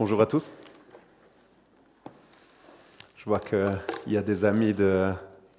Bonjour 0.00 0.22
à 0.22 0.24
tous. 0.24 0.46
Je 3.18 3.24
vois 3.26 3.38
qu'il 3.38 3.68
y 4.06 4.16
a 4.16 4.22
des 4.22 4.46
amis 4.46 4.72
de, 4.72 5.10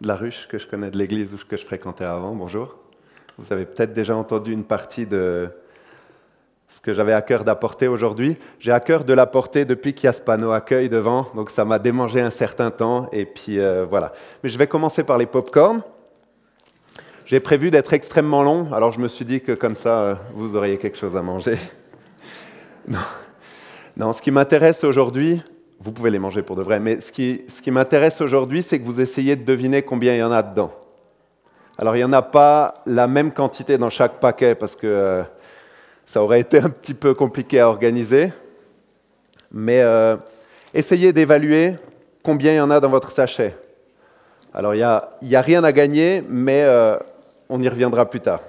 la 0.02 0.16
ruche 0.16 0.48
que 0.48 0.58
je 0.58 0.68
connais 0.68 0.90
de 0.90 0.98
l'église 0.98 1.32
ou 1.36 1.38
que 1.48 1.58
je 1.58 1.64
fréquentais 1.64 2.06
avant. 2.06 2.34
Bonjour. 2.34 2.76
Vous 3.38 3.54
avez 3.54 3.66
peut-être 3.66 3.94
déjà 3.94 4.16
entendu 4.16 4.52
une 4.52 4.64
partie 4.64 5.06
de 5.06 5.52
ce 6.70 6.82
que 6.82 6.92
j'avais 6.92 7.14
à 7.14 7.22
cœur 7.22 7.44
d'apporter 7.44 7.88
aujourd'hui. 7.88 8.36
J'ai 8.60 8.72
à 8.72 8.80
cœur 8.80 9.04
de 9.06 9.14
l'apporter 9.14 9.64
depuis 9.64 9.94
qu'il 9.94 10.06
y 10.06 10.08
a 10.08 10.14
ce 10.14 10.22
panneau 10.22 10.54
accueil 10.54 10.90
devant, 10.90 11.28
donc 11.36 11.52
ça 11.52 11.64
m'a 11.64 11.78
démangé 11.78 12.20
un 12.20 12.32
certain 12.32 12.72
temps. 12.72 13.10
Et 13.12 13.26
puis 13.26 13.60
euh, 13.60 13.86
voilà. 13.88 14.12
Mais 14.42 14.50
je 14.50 14.58
vais 14.58 14.66
commencer 14.66 15.04
par 15.04 15.20
les 15.20 15.28
pop-corn. 15.28 15.84
J'ai 17.28 17.42
prévu 17.42 17.70
d'être 17.70 17.94
extrêmement 17.94 18.42
long, 18.42 18.74
alors 18.74 18.92
je 18.92 19.02
me 19.02 19.08
suis 19.08 19.24
dit 19.24 19.42
que 19.42 19.52
comme 19.52 19.76
ça, 19.76 20.00
euh, 20.02 20.16
vous 20.34 20.56
auriez 20.56 20.80
quelque 20.80 20.98
chose 20.98 21.16
à 21.16 21.22
manger. 21.22 21.60
Non. 22.88 22.98
Non, 24.02 24.14
ce 24.14 24.22
qui 24.24 24.32
m'intéresse 24.32 24.84
aujourd'hui, 24.84 25.44
vous 25.80 25.92
pouvez 25.92 26.10
les 26.10 26.18
manger 26.18 26.42
pour 26.42 26.56
de 26.56 26.64
vrai, 26.64 26.80
mais 26.80 27.02
ce 27.02 27.12
qui, 27.12 27.46
ce 27.48 27.62
qui 27.62 27.70
m'intéresse 27.70 28.20
aujourd'hui, 28.20 28.64
c'est 28.64 28.80
que 28.80 28.84
vous 28.84 29.00
essayez 29.00 29.36
de 29.36 29.44
deviner 29.44 29.84
combien 29.84 30.16
il 30.16 30.18
y 30.18 30.24
en 30.24 30.32
a 30.32 30.42
dedans. 30.42 30.72
Alors, 31.78 31.96
il 31.96 32.00
n'y 32.00 32.06
en 32.06 32.14
a 32.14 32.24
pas 32.24 32.74
la 32.88 33.06
même 33.06 33.32
quantité 33.32 33.78
dans 33.78 33.92
chaque 33.92 34.14
paquet, 34.14 34.56
parce 34.56 34.76
que 34.76 34.88
euh, 34.88 35.22
ça 36.04 36.24
aurait 36.24 36.40
été 36.40 36.58
un 36.58 36.72
petit 36.72 36.96
peu 36.96 37.14
compliqué 37.14 37.60
à 37.60 37.70
organiser. 37.70 38.34
Mais 39.52 39.82
euh, 39.84 40.18
essayez 40.74 41.14
d'évaluer 41.14 41.76
combien 42.24 42.54
il 42.54 42.58
y 42.58 42.60
en 42.60 42.72
a 42.72 42.80
dans 42.80 42.90
votre 42.90 43.12
sachet. 43.12 43.56
Alors, 44.52 44.74
il 44.74 44.78
n'y 44.78 44.84
a, 44.84 45.12
a, 45.32 45.42
rien 45.42 45.64
à 45.64 45.72
gagner, 45.72 46.24
mais 46.28 46.64
euh, 46.64 46.98
on 47.50 47.62
y 47.62 47.70
reviendra 47.70 48.10
plus 48.10 48.22
tard. 48.22 48.42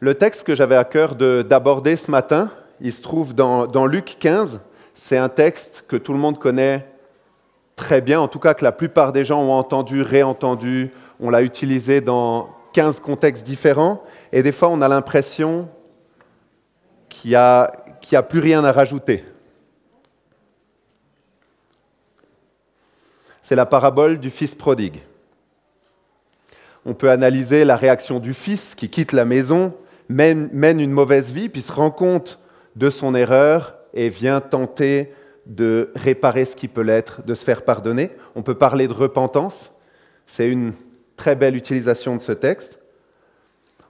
Le 0.00 0.14
texte 0.16 0.42
que 0.42 0.54
j'avais 0.54 0.76
à 0.76 0.84
cœur 0.84 1.14
d'aborder 1.14 1.96
ce 1.96 2.10
matin, 2.10 2.50
il 2.80 2.92
se 2.92 3.02
trouve 3.02 3.34
dans, 3.34 3.86
Luc 3.86 4.16
15. 4.18 4.60
C'est 4.94 5.16
un 5.16 5.28
texte 5.28 5.84
que 5.88 5.96
tout 5.96 6.12
le 6.12 6.18
monde 6.18 6.38
connaît 6.38 6.86
très 7.76 8.00
bien, 8.00 8.20
en 8.20 8.28
tout 8.28 8.38
cas 8.38 8.54
que 8.54 8.64
la 8.64 8.72
plupart 8.72 9.12
des 9.12 9.24
gens 9.24 9.42
ont 9.42 9.52
entendu, 9.52 10.02
réentendu. 10.02 10.92
On 11.20 11.30
l'a 11.30 11.42
utilisé 11.42 12.00
dans 12.00 12.50
15 12.72 13.00
contextes 13.00 13.44
différents. 13.44 14.02
Et 14.32 14.42
des 14.42 14.52
fois, 14.52 14.68
on 14.68 14.80
a 14.80 14.88
l'impression 14.88 15.68
qu'il 17.08 17.30
n'y 17.30 17.36
a, 17.36 17.70
plus 18.28 18.40
rien 18.40 18.64
à 18.64 18.72
rajouter. 18.72 19.24
C'est 23.42 23.56
la 23.56 23.66
parabole 23.66 24.18
du 24.18 24.30
fils 24.30 24.54
prodigue. 24.54 25.02
On 26.86 26.94
peut 26.94 27.10
analyser 27.10 27.64
la 27.64 27.76
réaction 27.76 28.20
du 28.20 28.34
fils 28.34 28.74
qui 28.74 28.88
quitte 28.90 29.12
la 29.12 29.24
maison, 29.24 29.74
mène, 30.08 30.48
mène 30.52 30.80
une 30.80 30.90
mauvaise 30.90 31.30
vie, 31.30 31.48
puis 31.48 31.62
se 31.62 31.72
rend 31.72 31.90
compte 31.90 32.38
de 32.76 32.90
son 32.90 33.14
erreur 33.14 33.76
et 33.92 34.08
vient 34.08 34.40
tenter 34.40 35.12
de 35.46 35.92
réparer 35.94 36.44
ce 36.44 36.56
qui 36.56 36.68
peut 36.68 36.80
l'être, 36.82 37.22
de 37.24 37.34
se 37.34 37.44
faire 37.44 37.64
pardonner. 37.64 38.10
On 38.34 38.42
peut 38.42 38.54
parler 38.54 38.88
de 38.88 38.92
repentance, 38.92 39.72
c'est 40.26 40.48
une 40.48 40.72
très 41.16 41.36
belle 41.36 41.56
utilisation 41.56 42.16
de 42.16 42.22
ce 42.22 42.32
texte. 42.32 42.80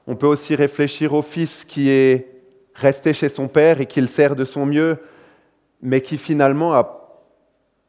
On 0.06 0.16
peut 0.16 0.27
aussi 0.27 0.55
réfléchir 0.55 1.14
au 1.14 1.22
fils 1.22 1.64
qui 1.64 1.88
est 1.88 2.42
resté 2.74 3.12
chez 3.12 3.28
son 3.28 3.48
père 3.48 3.80
et 3.80 3.86
qui 3.86 4.00
le 4.00 4.06
sert 4.06 4.36
de 4.36 4.44
son 4.44 4.66
mieux, 4.66 4.98
mais 5.80 6.00
qui 6.00 6.18
finalement 6.18 6.72
n'a 6.72 6.88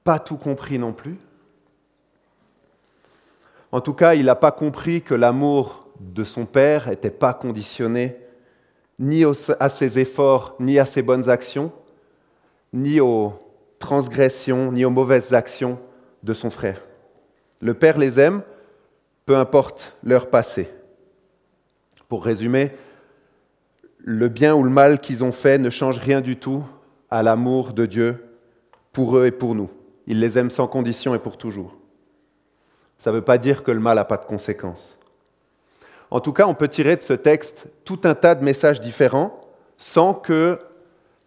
pas 0.03 0.19
tout 0.19 0.37
compris 0.37 0.79
non 0.79 0.93
plus. 0.93 1.17
En 3.71 3.81
tout 3.81 3.93
cas, 3.93 4.13
il 4.13 4.25
n'a 4.25 4.35
pas 4.35 4.51
compris 4.51 5.01
que 5.01 5.13
l'amour 5.13 5.89
de 5.99 6.23
son 6.23 6.45
père 6.45 6.87
n'était 6.87 7.09
pas 7.09 7.33
conditionné 7.33 8.15
ni 8.99 9.23
à 9.59 9.69
ses 9.69 9.99
efforts, 9.99 10.55
ni 10.59 10.79
à 10.79 10.85
ses 10.85 11.01
bonnes 11.01 11.29
actions, 11.29 11.71
ni 12.73 12.99
aux 12.99 13.33
transgressions, 13.79 14.71
ni 14.71 14.85
aux 14.85 14.89
mauvaises 14.89 15.33
actions 15.33 15.79
de 16.23 16.33
son 16.33 16.49
frère. 16.49 16.81
Le 17.61 17.73
Père 17.73 17.97
les 17.97 18.19
aime, 18.19 18.41
peu 19.25 19.37
importe 19.37 19.95
leur 20.03 20.29
passé. 20.29 20.69
Pour 22.07 22.23
résumer, 22.23 22.71
le 23.99 24.29
bien 24.29 24.55
ou 24.55 24.63
le 24.63 24.69
mal 24.69 24.99
qu'ils 24.99 25.23
ont 25.23 25.31
fait 25.31 25.57
ne 25.57 25.69
change 25.69 25.99
rien 25.99 26.21
du 26.21 26.37
tout 26.37 26.63
à 27.09 27.23
l'amour 27.23 27.73
de 27.73 27.85
Dieu 27.85 28.23
pour 28.93 29.17
eux 29.17 29.25
et 29.25 29.31
pour 29.31 29.55
nous. 29.55 29.69
Il 30.07 30.19
les 30.19 30.37
aime 30.37 30.51
sans 30.51 30.67
condition 30.67 31.15
et 31.15 31.19
pour 31.19 31.37
toujours. 31.37 31.75
Ça 32.97 33.11
ne 33.11 33.15
veut 33.15 33.23
pas 33.23 33.37
dire 33.37 33.63
que 33.63 33.71
le 33.71 33.79
mal 33.79 33.95
n'a 33.95 34.05
pas 34.05 34.17
de 34.17 34.25
conséquences. 34.25 34.99
En 36.15 36.21
tout 36.21 36.31
cas, 36.31 36.47
on 36.47 36.53
peut 36.53 36.69
tirer 36.69 36.95
de 36.95 37.01
ce 37.01 37.11
texte 37.11 37.67
tout 37.83 37.99
un 38.05 38.15
tas 38.15 38.35
de 38.35 38.43
messages 38.45 38.79
différents 38.79 39.37
sans 39.75 40.13
que 40.13 40.61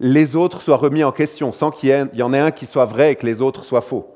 les 0.01 0.35
autres 0.35 0.63
soient 0.63 0.79
remis 0.79 1.05
en 1.05 1.13
question, 1.13 1.53
sans 1.53 1.71
qu'il 1.71 2.09
y, 2.15 2.23
en 2.23 2.33
ait 2.33 2.39
un 2.39 2.51
qui 2.51 2.65
soit 2.65 2.87
vrai 2.87 3.13
et 3.13 3.15
que 3.15 3.27
les 3.27 3.43
autres 3.43 3.65
soient 3.65 3.83
faux. 3.83 4.09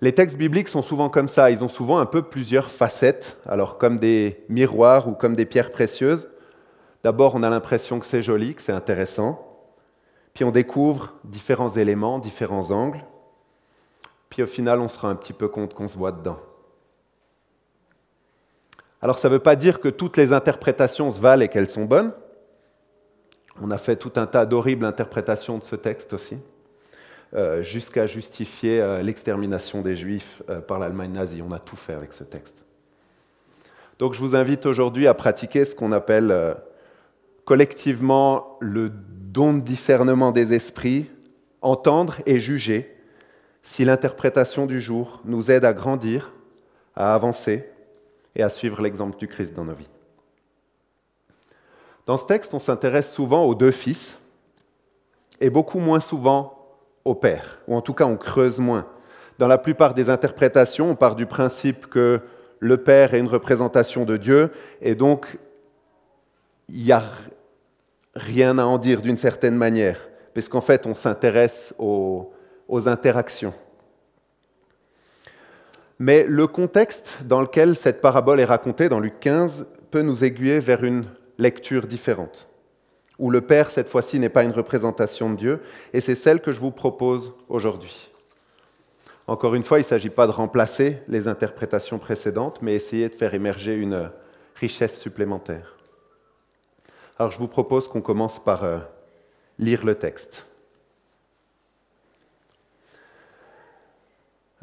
Les 0.00 0.14
textes 0.14 0.36
bibliques 0.36 0.68
sont 0.68 0.82
souvent 0.82 1.08
comme 1.08 1.26
ça, 1.26 1.50
ils 1.50 1.64
ont 1.64 1.68
souvent 1.68 1.98
un 1.98 2.06
peu 2.06 2.22
plusieurs 2.22 2.70
facettes, 2.70 3.38
alors 3.44 3.76
comme 3.76 3.98
des 3.98 4.44
miroirs 4.48 5.08
ou 5.08 5.14
comme 5.14 5.34
des 5.34 5.46
pierres 5.46 5.72
précieuses. 5.72 6.28
D'abord, 7.02 7.34
on 7.34 7.42
a 7.42 7.50
l'impression 7.50 7.98
que 7.98 8.06
c'est 8.06 8.22
joli, 8.22 8.54
que 8.54 8.62
c'est 8.62 8.70
intéressant, 8.70 9.48
puis 10.32 10.44
on 10.44 10.52
découvre 10.52 11.14
différents 11.24 11.70
éléments, 11.70 12.20
différents 12.20 12.70
angles, 12.70 13.04
puis 14.28 14.44
au 14.44 14.46
final, 14.46 14.78
on 14.78 14.88
se 14.88 14.96
rend 14.96 15.08
un 15.08 15.16
petit 15.16 15.32
peu 15.32 15.48
compte 15.48 15.74
qu'on 15.74 15.88
se 15.88 15.98
voit 15.98 16.12
dedans. 16.12 16.38
Alors 19.02 19.18
ça 19.18 19.28
ne 19.28 19.34
veut 19.34 19.40
pas 19.40 19.56
dire 19.56 19.80
que 19.80 19.88
toutes 19.88 20.16
les 20.16 20.32
interprétations 20.32 21.10
se 21.10 21.20
valent 21.20 21.42
et 21.42 21.48
qu'elles 21.48 21.70
sont 21.70 21.84
bonnes. 21.84 22.12
On 23.60 23.70
a 23.70 23.78
fait 23.78 23.96
tout 23.96 24.12
un 24.16 24.26
tas 24.26 24.46
d'horribles 24.46 24.84
interprétations 24.84 25.58
de 25.58 25.64
ce 25.64 25.76
texte 25.76 26.12
aussi, 26.12 26.38
euh, 27.34 27.62
jusqu'à 27.62 28.06
justifier 28.06 28.80
euh, 28.80 29.02
l'extermination 29.02 29.82
des 29.82 29.94
Juifs 29.94 30.42
euh, 30.48 30.60
par 30.60 30.78
l'Allemagne 30.78 31.12
nazie. 31.12 31.42
On 31.42 31.52
a 31.52 31.58
tout 31.58 31.76
fait 31.76 31.94
avec 31.94 32.12
ce 32.12 32.24
texte. 32.24 32.64
Donc 33.98 34.14
je 34.14 34.20
vous 34.20 34.34
invite 34.34 34.64
aujourd'hui 34.66 35.06
à 35.06 35.14
pratiquer 35.14 35.64
ce 35.64 35.74
qu'on 35.74 35.92
appelle 35.92 36.56
collectivement 37.44 38.56
le 38.60 38.90
don 38.90 39.52
de 39.52 39.60
discernement 39.60 40.30
des 40.30 40.54
esprits, 40.54 41.10
entendre 41.60 42.16
et 42.24 42.38
juger 42.38 42.96
si 43.60 43.84
l'interprétation 43.84 44.64
du 44.64 44.80
jour 44.80 45.20
nous 45.26 45.50
aide 45.50 45.66
à 45.66 45.74
grandir, 45.74 46.32
à 46.96 47.14
avancer 47.14 47.68
et 48.34 48.42
à 48.42 48.48
suivre 48.48 48.80
l'exemple 48.82 49.18
du 49.18 49.28
Christ 49.28 49.54
dans 49.54 49.64
nos 49.64 49.74
vies. 49.74 49.88
Dans 52.06 52.16
ce 52.16 52.26
texte, 52.26 52.54
on 52.54 52.58
s'intéresse 52.58 53.12
souvent 53.12 53.44
aux 53.44 53.54
deux 53.54 53.70
fils 53.70 54.18
et 55.40 55.50
beaucoup 55.50 55.78
moins 55.78 56.00
souvent 56.00 56.56
au 57.04 57.14
Père, 57.14 57.60
ou 57.66 57.74
en 57.74 57.80
tout 57.80 57.94
cas 57.94 58.04
on 58.04 58.16
creuse 58.16 58.58
moins. 58.58 58.86
Dans 59.38 59.46
la 59.46 59.58
plupart 59.58 59.94
des 59.94 60.10
interprétations, 60.10 60.90
on 60.90 60.96
part 60.96 61.16
du 61.16 61.26
principe 61.26 61.86
que 61.86 62.20
le 62.58 62.76
Père 62.76 63.14
est 63.14 63.20
une 63.20 63.28
représentation 63.28 64.04
de 64.04 64.16
Dieu 64.16 64.50
et 64.80 64.94
donc 64.94 65.38
il 66.68 66.84
n'y 66.84 66.92
a 66.92 67.02
rien 68.14 68.58
à 68.58 68.64
en 68.64 68.78
dire 68.78 69.02
d'une 69.02 69.16
certaine 69.16 69.56
manière, 69.56 70.08
puisqu'en 70.34 70.60
fait 70.60 70.86
on 70.86 70.94
s'intéresse 70.94 71.74
aux, 71.78 72.32
aux 72.68 72.88
interactions 72.88 73.54
mais 76.00 76.24
le 76.26 76.46
contexte 76.46 77.18
dans 77.26 77.42
lequel 77.42 77.76
cette 77.76 78.00
parabole 78.00 78.40
est 78.40 78.46
racontée, 78.46 78.88
dans 78.88 79.00
Luc 79.00 79.20
15, 79.20 79.68
peut 79.90 80.00
nous 80.00 80.24
aiguiller 80.24 80.58
vers 80.58 80.82
une 80.82 81.04
lecture 81.36 81.86
différente, 81.86 82.48
où 83.18 83.30
le 83.30 83.42
Père, 83.42 83.70
cette 83.70 83.90
fois-ci, 83.90 84.18
n'est 84.18 84.30
pas 84.30 84.42
une 84.42 84.50
représentation 84.50 85.28
de 85.28 85.36
Dieu, 85.36 85.62
et 85.92 86.00
c'est 86.00 86.14
celle 86.14 86.40
que 86.40 86.52
je 86.52 86.60
vous 86.60 86.70
propose 86.70 87.34
aujourd'hui. 87.50 88.10
Encore 89.26 89.54
une 89.54 89.62
fois, 89.62 89.76
il 89.78 89.82
ne 89.82 89.88
s'agit 89.88 90.08
pas 90.08 90.26
de 90.26 90.32
remplacer 90.32 91.02
les 91.06 91.28
interprétations 91.28 91.98
précédentes, 91.98 92.60
mais 92.62 92.74
essayer 92.74 93.10
de 93.10 93.14
faire 93.14 93.34
émerger 93.34 93.74
une 93.74 94.10
richesse 94.54 94.98
supplémentaire. 94.98 95.76
Alors 97.18 97.30
je 97.30 97.38
vous 97.38 97.46
propose 97.46 97.88
qu'on 97.88 98.00
commence 98.00 98.42
par 98.42 98.64
euh, 98.64 98.78
lire 99.58 99.84
le 99.84 99.96
texte. 99.96 100.46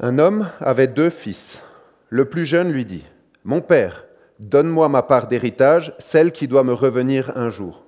Un 0.00 0.20
homme 0.20 0.48
avait 0.60 0.86
deux 0.86 1.10
fils. 1.10 1.60
Le 2.08 2.24
plus 2.24 2.46
jeune 2.46 2.70
lui 2.70 2.84
dit, 2.84 3.04
Mon 3.42 3.60
père, 3.60 4.04
donne-moi 4.38 4.88
ma 4.88 5.02
part 5.02 5.26
d'héritage, 5.26 5.92
celle 5.98 6.30
qui 6.30 6.46
doit 6.46 6.62
me 6.62 6.72
revenir 6.72 7.36
un 7.36 7.50
jour. 7.50 7.84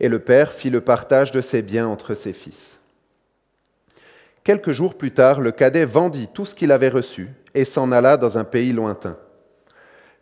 Et 0.00 0.08
le 0.08 0.18
père 0.18 0.52
fit 0.52 0.70
le 0.70 0.80
partage 0.80 1.30
de 1.30 1.40
ses 1.40 1.62
biens 1.62 1.86
entre 1.86 2.14
ses 2.14 2.32
fils. 2.32 2.80
Quelques 4.42 4.72
jours 4.72 4.96
plus 4.96 5.12
tard, 5.12 5.40
le 5.40 5.52
cadet 5.52 5.84
vendit 5.84 6.26
tout 6.26 6.44
ce 6.44 6.56
qu'il 6.56 6.72
avait 6.72 6.88
reçu 6.88 7.30
et 7.54 7.64
s'en 7.64 7.92
alla 7.92 8.16
dans 8.16 8.36
un 8.36 8.44
pays 8.44 8.72
lointain. 8.72 9.16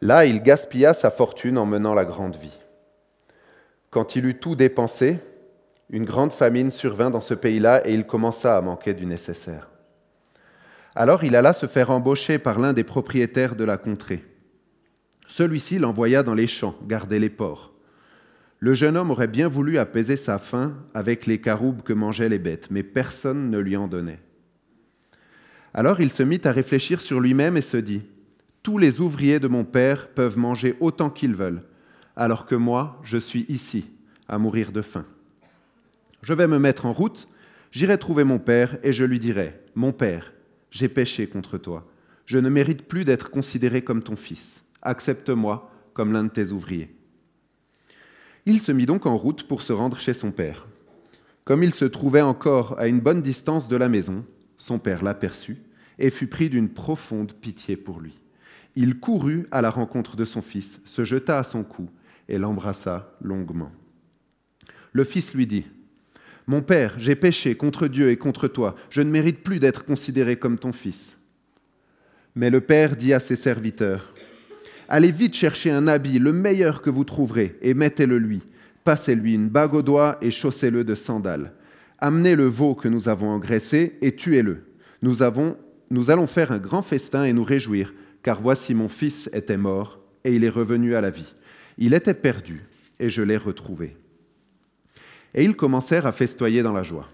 Là, 0.03 0.27
il 0.27 0.43
gaspilla 0.43 0.93
sa 0.93 1.11
fortune 1.11 1.57
en 1.57 1.65
menant 1.65 1.95
la 1.95 2.05
grande 2.05 2.37
vie. 2.37 2.59
Quand 3.91 4.15
il 4.15 4.27
eut 4.27 4.39
tout 4.39 4.57
dépensé, 4.57 5.21
une 5.89 6.05
grande 6.05 6.33
famine 6.33 6.71
survint 6.71 7.09
dans 7.09 7.21
ce 7.23 7.35
pays-là 7.35 7.87
et 7.87 7.95
il 7.95 8.07
commença 8.07 8.59
à 8.59 8.61
manquer 8.61 8.93
du 8.93 9.07
nécessaire. 9.07 9.72
Alors 10.95 11.25
il 11.25 11.37
alla 11.37 11.53
se 11.53 11.67
faire 11.67 11.91
embaucher 11.91 12.39
par 12.39 12.59
l'un 12.59 12.73
des 12.73 12.85
propriétaires 12.85 13.57
de 13.57 13.65
la 13.65 13.79
contrée. 13.79 14.25
Celui-ci 15.27 15.79
l'envoya 15.79 16.23
dans 16.23 16.35
les 16.35 16.47
champs, 16.47 16.77
garder 16.87 17.19
les 17.19 17.31
porcs. 17.31 17.73
Le 18.59 18.75
jeune 18.75 18.97
homme 18.97 19.11
aurait 19.11 19.29
bien 19.29 19.49
voulu 19.49 19.79
apaiser 19.79 20.17
sa 20.17 20.39
faim 20.39 20.77
avec 20.95 21.27
les 21.27 21.41
caroubes 21.41 21.83
que 21.83 21.93
mangeaient 21.93 22.29
les 22.29 22.39
bêtes, 22.39 22.69
mais 22.71 22.83
personne 22.83 23.51
ne 23.51 23.59
lui 23.59 23.77
en 23.77 23.89
donnait. 23.89 24.21
Alors 25.75 26.01
il 26.01 26.11
se 26.11 26.23
mit 26.23 26.41
à 26.45 26.53
réfléchir 26.53 27.01
sur 27.01 27.19
lui-même 27.19 27.57
et 27.57 27.63
se 27.63 27.79
dit, 27.79 28.03
Tous 28.63 28.77
les 28.77 29.01
ouvriers 29.01 29.41
de 29.41 29.49
mon 29.49 29.65
père 29.65 30.09
peuvent 30.09 30.39
manger 30.39 30.77
autant 30.81 31.09
qu'ils 31.09 31.35
veulent, 31.35 31.63
alors 32.15 32.45
que 32.45 32.55
moi, 32.55 33.01
je 33.03 33.17
suis 33.17 33.47
ici, 33.49 33.91
à 34.29 34.39
mourir 34.39 34.71
de 34.71 34.83
faim. 34.83 35.07
Je 36.23 36.35
vais 36.35 36.47
me 36.47 36.59
mettre 36.59 36.85
en 36.85 36.93
route, 36.93 37.27
j'irai 37.73 37.97
trouver 37.97 38.25
mon 38.25 38.39
père 38.39 38.77
et 38.83 38.93
je 38.93 39.05
lui 39.05 39.19
dirai, 39.19 39.59
Mon 39.75 39.93
père, 39.93 40.33
j'ai 40.73 40.89
péché 40.89 41.29
contre 41.29 41.59
toi, 41.59 41.87
je 42.25 42.39
ne 42.39 42.49
mérite 42.49 42.89
plus 42.89 43.05
d'être 43.05 43.31
considéré 43.31 43.83
comme 43.83 44.03
ton 44.03 44.17
fils, 44.17 44.65
accepte-moi 44.81 45.71
comme 45.93 46.13
l'un 46.13 46.25
de 46.25 46.31
tes 46.31 46.51
ouvriers. 46.51 46.97
Il 48.47 48.59
se 48.59 48.73
mit 48.73 48.87
donc 48.87 49.07
en 49.07 49.17
route 49.17 49.45
pour 49.45 49.63
se 49.63 49.73
rendre 49.73 49.99
chez 49.99 50.15
son 50.15 50.33
père. 50.33 50.67
Comme 51.45 51.63
il 51.63 51.75
se 51.75 51.85
trouvait 51.85 52.23
encore 52.23 52.79
à 52.79 52.89
une 52.89 53.01
bonne 53.01 53.21
distance 53.21 53.69
de 53.69 53.77
la 53.77 53.89
maison, 53.89 54.25
son 54.57 54.79
père 54.79 55.05
l'aperçut 55.05 55.59
et 55.99 56.11
fut 56.11 56.27
pris 56.27 56.49
d'une 56.49 56.71
profonde 56.71 57.35
pitié 57.35 57.77
pour 57.77 58.01
lui. 58.01 58.19
Il 58.75 58.99
courut 58.99 59.45
à 59.51 59.61
la 59.61 59.71
rencontre 59.71 60.17
de 60.17 60.25
son 60.25 60.41
fils, 60.41 60.81
se 60.85 61.05
jeta 61.05 61.39
à 61.39 61.45
son 61.45 61.65
cou 61.65 61.91
et 62.29 62.39
l'embrassa 62.39 63.15
longuement. 63.21 63.71
Le 64.93 65.05
fils 65.05 65.35
lui 65.35 65.47
dit, 65.47 65.67
Mon 66.47 66.63
père, 66.63 66.95
j'ai 66.99 67.15
péché 67.15 67.55
contre 67.55 67.87
Dieu 67.87 68.11
et 68.11 68.17
contre 68.17 68.49
toi, 68.49 68.75
je 68.91 69.03
ne 69.03 69.11
mérite 69.11 69.43
plus 69.43 69.59
d'être 69.59 69.85
considéré 69.85 70.37
comme 70.37 70.59
ton 70.59 70.73
fils. 70.73 71.19
Mais 72.35 72.51
le 72.51 72.61
père 72.61 72.97
dit 72.97 73.13
à 73.13 73.21
ses 73.21 73.37
serviteurs, 73.37 74.15
Allez 74.89 75.11
vite 75.11 75.35
chercher 75.35 75.71
un 75.71 75.87
habit, 75.87 76.19
le 76.19 76.33
meilleur 76.33 76.83
que 76.83 76.91
vous 76.91 77.05
trouverez, 77.05 77.57
et 77.63 77.75
mettez-le 77.75 78.19
lui. 78.19 78.43
Passez-lui 78.85 79.35
une 79.35 79.49
bague 79.49 79.75
au 79.75 79.83
doigt 79.83 80.19
et 80.21 80.31
chaussez-le 80.31 80.85
de 80.85 80.95
sandales. 80.95 81.53
Amenez 81.99 82.35
le 82.35 82.47
veau 82.47 82.75
que 82.75 82.89
nous 82.89 83.09
avons 83.09 83.29
engraissé 83.29 83.99
et 84.03 84.17
tuez-le. 84.17 84.65
Nous, 85.03 85.19
nous 85.91 86.11
allons 86.11 86.27
faire 86.27 86.53
un 86.53 86.59
grand 86.59 86.83
festin 86.83 87.25
et 87.25 87.33
nous 87.33 87.45
réjouir, 87.45 87.95
car 88.23 88.41
voici 88.41 88.75
mon 88.75 88.89
fils 88.89 89.31
était 89.33 89.57
mort 89.57 90.01
et 90.25 90.35
il 90.35 90.45
est 90.45 90.51
revenu 90.51 90.95
à 90.95 91.01
la 91.01 91.11
vie. 91.11 91.33
Il 91.79 91.95
était 91.95 92.15
perdu 92.15 92.65
et 92.99 93.09
je 93.09 93.23
l'ai 93.23 93.37
retrouvé. 93.37 93.97
Et 95.35 95.45
ils 95.45 95.57
commencèrent 95.57 96.07
à 96.07 96.13
festoyer 96.13 96.63
dans 96.63 96.73
la 96.73 96.83
joie. 96.83 97.09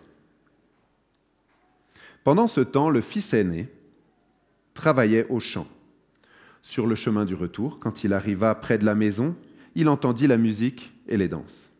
Pendant 2.24 2.46
ce 2.46 2.60
temps, 2.60 2.90
le 2.90 3.00
fils 3.00 3.32
aîné 3.32 3.68
travaillait 4.74 5.26
au 5.28 5.40
champ. 5.40 5.66
Sur 6.62 6.86
le 6.86 6.94
chemin 6.94 7.24
du 7.24 7.34
retour, 7.34 7.78
quand 7.80 8.04
il 8.04 8.12
arriva 8.12 8.54
près 8.54 8.78
de 8.78 8.84
la 8.84 8.94
maison, 8.94 9.34
il 9.74 9.88
entendit 9.88 10.26
la 10.26 10.36
musique 10.36 10.92
et 11.08 11.16
les 11.16 11.28
danses. 11.28 11.70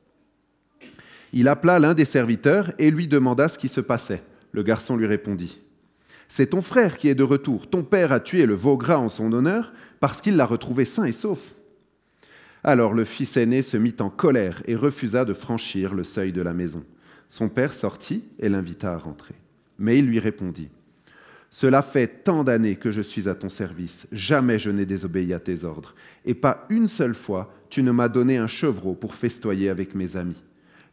Il 1.33 1.49
appela 1.49 1.79
l'un 1.79 1.95
des 1.95 2.05
serviteurs 2.05 2.73
et 2.79 2.91
lui 2.91 3.09
demanda 3.09 3.49
ce 3.49 3.59
qui 3.59 3.69
se 3.69 3.81
passait. 3.81 4.23
Le 4.53 4.63
garçon 4.63 4.97
lui 4.97 5.07
répondit 5.07 5.61
C'est 6.29 6.49
ton 6.49 6.63
frère 6.63 6.97
qui 6.97 7.09
est 7.09 7.15
de 7.15 7.23
retour. 7.23 7.69
Ton 7.69 7.83
père 7.83 8.13
a 8.13 8.21
tué 8.21 8.47
le 8.47 8.55
veau 8.55 8.77
gras 8.77 8.99
en 8.99 9.09
son 9.09 9.33
honneur 9.33 9.73
parce 10.01 10.21
qu'il 10.21 10.37
l'a 10.37 10.47
retrouvé 10.47 10.85
sain 10.85 11.05
et 11.05 11.13
sauf. 11.13 11.41
Alors 12.65 12.93
le 12.93 13.05
fils 13.05 13.37
aîné 13.37 13.63
se 13.63 13.77
mit 13.77 13.95
en 14.01 14.11
colère 14.11 14.63
et 14.67 14.75
refusa 14.75 15.25
de 15.25 15.35
franchir 15.35 15.95
le 15.95 16.05
seuil 16.05 16.33
de 16.33 16.43
la 16.43 16.53
maison. 16.53 16.85
Son 17.29 17.49
père 17.49 17.75
sortit 17.75 18.25
et 18.39 18.49
l'invita 18.49 18.93
à 18.93 18.99
rentrer. 18.99 19.35
Mais 19.79 19.99
il 19.99 20.07
lui 20.07 20.19
répondit 20.19 20.71
Cela 21.51 21.83
fait 21.83 22.25
tant 22.25 22.43
d'années 22.43 22.77
que 22.77 22.91
je 22.91 23.03
suis 23.03 23.29
à 23.29 23.35
ton 23.35 23.49
service, 23.49 24.07
jamais 24.13 24.59
je 24.59 24.71
n'ai 24.71 24.87
désobéi 24.87 25.33
à 25.33 25.41
tes 25.41 25.65
ordres, 25.65 25.95
et 26.25 26.35
pas 26.35 26.67
une 26.69 26.89
seule 26.89 27.15
fois 27.15 27.55
tu 27.71 27.83
ne 27.83 27.93
m'as 27.93 28.09
donné 28.09 28.39
un 28.39 28.47
chevreau 28.47 28.95
pour 28.95 29.15
festoyer 29.15 29.69
avec 29.69 29.95
mes 29.95 30.17
amis. 30.17 30.43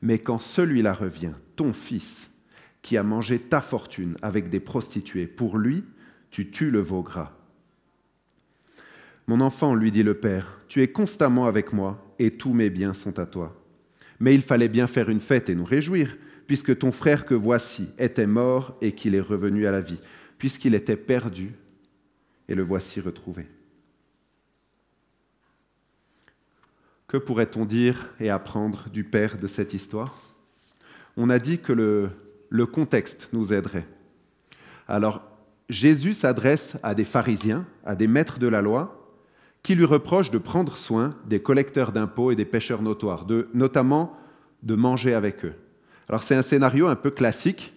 Mais 0.01 0.19
quand 0.19 0.39
celui-là 0.39 0.93
revient, 0.93 1.33
ton 1.55 1.73
fils, 1.73 2.29
qui 2.81 2.97
a 2.97 3.03
mangé 3.03 3.39
ta 3.39 3.61
fortune 3.61 4.15
avec 4.21 4.49
des 4.49 4.59
prostituées, 4.59 5.25
pour 5.25 5.57
lui, 5.57 5.83
tu 6.29 6.51
tues 6.51 6.69
le 6.69 6.81
veau 6.81 7.01
gras. 7.01 7.31
Mon 9.27 9.41
enfant, 9.41 9.73
lui 9.73 9.91
dit 9.91 10.03
le 10.03 10.13
père, 10.13 10.59
tu 10.67 10.81
es 10.81 10.87
constamment 10.87 11.45
avec 11.45 11.73
moi 11.73 12.13
et 12.19 12.31
tous 12.31 12.53
mes 12.53 12.69
biens 12.69 12.93
sont 12.93 13.19
à 13.19 13.25
toi. 13.25 13.59
Mais 14.19 14.35
il 14.35 14.41
fallait 14.41 14.69
bien 14.69 14.87
faire 14.87 15.09
une 15.09 15.19
fête 15.19 15.49
et 15.49 15.55
nous 15.55 15.65
réjouir, 15.65 16.15
puisque 16.47 16.77
ton 16.77 16.91
frère 16.91 17.25
que 17.25 17.33
voici 17.33 17.89
était 17.97 18.27
mort 18.27 18.77
et 18.81 18.91
qu'il 18.91 19.15
est 19.15 19.21
revenu 19.21 19.65
à 19.65 19.71
la 19.71 19.81
vie, 19.81 19.99
puisqu'il 20.37 20.75
était 20.75 20.97
perdu 20.97 21.53
et 22.47 22.55
le 22.55 22.63
voici 22.63 23.01
retrouvé. 23.01 23.47
Que 27.07 27.17
pourrait-on 27.17 27.65
dire 27.65 28.09
et 28.19 28.29
apprendre 28.29 28.89
du 28.89 29.03
Père 29.03 29.37
de 29.37 29.47
cette 29.47 29.73
histoire? 29.73 30.35
On 31.17 31.29
a 31.29 31.39
dit 31.39 31.59
que 31.59 31.71
le, 31.71 32.65
contexte 32.65 33.29
nous 33.31 33.53
aiderait. 33.53 33.87
Alors, 34.87 35.21
Jésus 35.69 36.13
s'adresse 36.13 36.77
à 36.83 36.93
des 36.93 37.05
pharisiens, 37.05 37.65
à 37.83 37.95
des 37.95 38.07
maîtres 38.07 38.39
de 38.39 38.47
la 38.47 38.61
loi, 38.61 39.04
qui 39.65 39.73
lui 39.73 39.85
reprochent 39.85 40.29
de 40.29 40.37
prendre 40.37 40.77
soin 40.77 41.15
des 41.25 41.41
collecteurs 41.41 41.91
d'impôts 41.91 42.29
et 42.29 42.35
des 42.35 42.45
pêcheurs 42.45 42.83
notoires, 42.83 43.25
de, 43.25 43.49
notamment 43.55 44.15
de 44.61 44.75
manger 44.75 45.15
avec 45.15 45.43
eux. 45.43 45.55
Alors 46.07 46.21
c'est 46.21 46.35
un 46.35 46.43
scénario 46.43 46.87
un 46.87 46.95
peu 46.95 47.09
classique, 47.09 47.73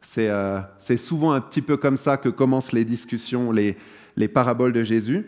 c'est 0.00 0.30
euh, 0.30 0.60
souvent 0.96 1.32
un 1.32 1.40
petit 1.40 1.62
peu 1.62 1.76
comme 1.76 1.96
ça 1.96 2.16
que 2.16 2.28
commencent 2.28 2.70
les 2.70 2.84
discussions, 2.84 3.50
les 3.50 4.28
paraboles 4.28 4.72
de 4.72 4.84
Jésus, 4.84 5.26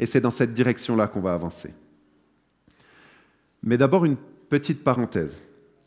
et 0.00 0.06
c'est 0.06 0.20
dans 0.20 0.32
cette 0.32 0.52
direction-là 0.52 1.06
qu'on 1.06 1.20
va 1.20 1.34
avancer. 1.34 1.72
Mais 3.62 3.78
d'abord 3.78 4.04
une 4.04 4.16
petite 4.48 4.82
parenthèse. 4.82 5.38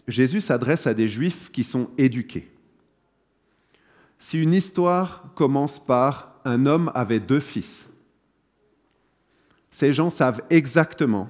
Jésus 0.07 0.39
s'adresse 0.39 0.87
à 0.87 0.93
des 0.93 1.09
juifs 1.09 1.51
qui 1.51 1.65
sont 1.65 1.89
éduqués. 1.97 2.49
Si 4.19 4.41
une 4.41 4.53
histoire 4.53 5.25
commence 5.35 5.79
par 5.79 6.39
un 6.45 6.65
homme 6.65 6.93
avait 6.95 7.19
deux 7.19 7.41
fils, 7.41 7.88
ces 9.79 9.93
gens 9.93 10.09
savent 10.09 10.41
exactement 10.49 11.29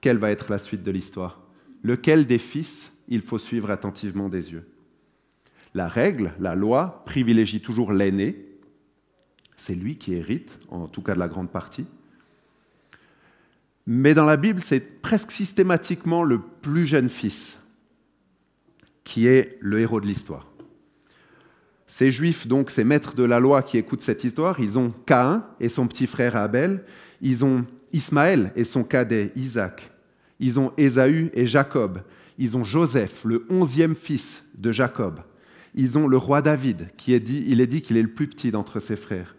quelle 0.00 0.18
va 0.18 0.30
être 0.30 0.48
la 0.48 0.58
suite 0.58 0.84
de 0.84 0.92
l'histoire, 0.92 1.40
lequel 1.82 2.24
des 2.24 2.38
fils 2.38 2.92
il 3.08 3.20
faut 3.20 3.36
suivre 3.36 3.72
attentivement 3.72 4.28
des 4.28 4.52
yeux. 4.52 4.68
La 5.74 5.88
règle, 5.88 6.34
la 6.38 6.54
loi, 6.54 7.02
privilégie 7.04 7.60
toujours 7.60 7.92
l'aîné, 7.92 8.46
c'est 9.56 9.74
lui 9.74 9.98
qui 9.98 10.12
hérite, 10.12 10.60
en 10.68 10.86
tout 10.86 11.02
cas 11.02 11.14
de 11.14 11.18
la 11.18 11.26
grande 11.26 11.50
partie, 11.50 11.86
mais 13.88 14.14
dans 14.14 14.24
la 14.24 14.36
Bible, 14.36 14.60
c'est 14.60 15.02
presque 15.02 15.32
systématiquement 15.32 16.22
le 16.22 16.40
plus 16.40 16.86
jeune 16.86 17.08
fils 17.08 17.58
qui 19.02 19.26
est 19.26 19.58
le 19.60 19.80
héros 19.80 20.00
de 20.00 20.06
l'histoire. 20.06 20.46
Ces 21.88 22.12
juifs, 22.12 22.46
donc 22.46 22.70
ces 22.70 22.84
maîtres 22.84 23.16
de 23.16 23.24
la 23.24 23.40
loi 23.40 23.62
qui 23.62 23.78
écoutent 23.78 24.02
cette 24.02 24.22
histoire, 24.22 24.60
ils 24.60 24.78
ont 24.78 24.92
Caïn 25.06 25.44
et 25.58 25.68
son 25.68 25.88
petit 25.88 26.06
frère 26.06 26.36
Abel, 26.36 26.84
ils 27.20 27.44
ont 27.44 27.64
Ismaël 27.92 28.52
et 28.56 28.64
son 28.64 28.84
cadet 28.84 29.32
Isaac, 29.34 29.90
ils 30.40 30.60
ont 30.60 30.72
Ésaü 30.76 31.30
et 31.34 31.46
Jacob, 31.46 32.02
ils 32.38 32.56
ont 32.56 32.64
Joseph, 32.64 33.24
le 33.24 33.46
onzième 33.50 33.96
fils 33.96 34.44
de 34.56 34.72
Jacob, 34.72 35.20
ils 35.74 35.98
ont 35.98 36.06
le 36.06 36.16
roi 36.16 36.42
David, 36.42 36.88
qui 36.96 37.12
est 37.12 37.20
dit, 37.20 37.42
il 37.46 37.60
est 37.60 37.66
dit 37.66 37.82
qu'il 37.82 37.96
est 37.96 38.02
le 38.02 38.12
plus 38.12 38.28
petit 38.28 38.50
d'entre 38.50 38.80
ses 38.80 38.96
frères. 38.96 39.34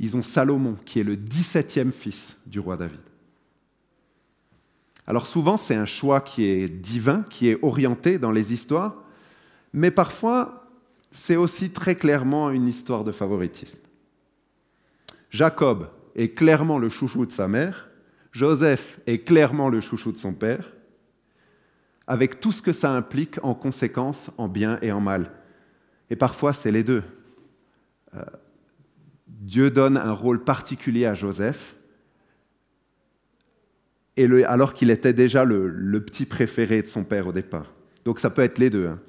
Ils 0.00 0.16
ont 0.16 0.22
Salomon, 0.22 0.76
qui 0.84 1.00
est 1.00 1.04
le 1.04 1.16
dix-septième 1.16 1.92
fils 1.92 2.36
du 2.46 2.58
roi 2.58 2.76
David. 2.76 3.00
Alors 5.06 5.26
souvent, 5.26 5.56
c'est 5.56 5.74
un 5.74 5.84
choix 5.84 6.20
qui 6.20 6.44
est 6.44 6.68
divin, 6.68 7.24
qui 7.28 7.48
est 7.48 7.58
orienté 7.62 8.18
dans 8.18 8.30
les 8.30 8.52
histoires, 8.52 8.94
mais 9.72 9.90
parfois, 9.90 10.68
c'est 11.10 11.36
aussi 11.36 11.70
très 11.70 11.94
clairement 11.94 12.50
une 12.50 12.68
histoire 12.68 13.04
de 13.04 13.12
favoritisme. 13.12 13.78
Jacob 15.30 15.88
est 16.16 16.30
clairement 16.30 16.78
le 16.78 16.88
chouchou 16.88 17.26
de 17.26 17.32
sa 17.32 17.48
mère, 17.48 17.88
Joseph 18.32 19.00
est 19.06 19.18
clairement 19.18 19.68
le 19.68 19.80
chouchou 19.80 20.12
de 20.12 20.16
son 20.16 20.32
père, 20.32 20.72
avec 22.06 22.40
tout 22.40 22.52
ce 22.52 22.62
que 22.62 22.72
ça 22.72 22.92
implique 22.92 23.42
en 23.42 23.54
conséquence, 23.54 24.30
en 24.38 24.48
bien 24.48 24.78
et 24.82 24.90
en 24.90 25.00
mal. 25.00 25.30
Et 26.10 26.16
parfois, 26.16 26.52
c'est 26.52 26.72
les 26.72 26.82
deux. 26.82 27.02
Euh, 28.14 28.22
Dieu 29.26 29.70
donne 29.70 29.96
un 29.96 30.12
rôle 30.12 30.44
particulier 30.44 31.06
à 31.06 31.14
Joseph, 31.14 31.76
et 34.16 34.44
alors 34.44 34.74
qu'il 34.74 34.90
était 34.90 35.14
déjà 35.14 35.44
le, 35.44 36.00
petit 36.04 36.26
préféré 36.26 36.82
de 36.82 36.86
son 36.86 37.04
père 37.04 37.26
au 37.26 37.32
départ. 37.32 37.72
Donc 38.04 38.20
ça 38.20 38.30
peut 38.30 38.42
être 38.42 38.58
les 38.58 38.68
deux, 38.68 38.88
hein. 38.88 39.00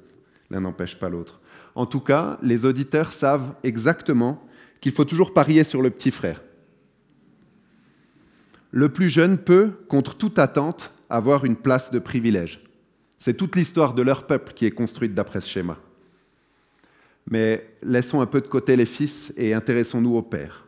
l'un 0.50 0.60
n'empêche 0.60 0.98
pas 0.98 1.08
l'autre. 1.08 1.40
En 1.74 1.86
tout 1.86 2.00
cas, 2.00 2.38
les 2.42 2.64
auditeurs 2.64 3.12
savent 3.12 3.54
exactement 3.64 4.46
qu'il 4.80 4.92
faut 4.92 5.04
toujours 5.04 5.34
parier 5.34 5.64
sur 5.64 5.82
le 5.82 5.90
petit 5.90 6.10
frère. 6.10 6.40
Le 8.76 8.88
plus 8.88 9.08
jeune 9.08 9.38
peut, 9.38 9.70
contre 9.88 10.16
toute 10.16 10.36
attente, 10.40 10.92
avoir 11.08 11.44
une 11.44 11.54
place 11.54 11.92
de 11.92 12.00
privilège. 12.00 12.60
C'est 13.18 13.36
toute 13.36 13.54
l'histoire 13.54 13.94
de 13.94 14.02
leur 14.02 14.26
peuple 14.26 14.52
qui 14.52 14.66
est 14.66 14.72
construite 14.72 15.14
d'après 15.14 15.40
ce 15.40 15.48
schéma. 15.48 15.78
Mais 17.30 17.70
laissons 17.84 18.20
un 18.20 18.26
peu 18.26 18.40
de 18.40 18.48
côté 18.48 18.74
les 18.74 18.84
fils 18.84 19.32
et 19.36 19.54
intéressons-nous 19.54 20.16
au 20.16 20.22
père. 20.22 20.66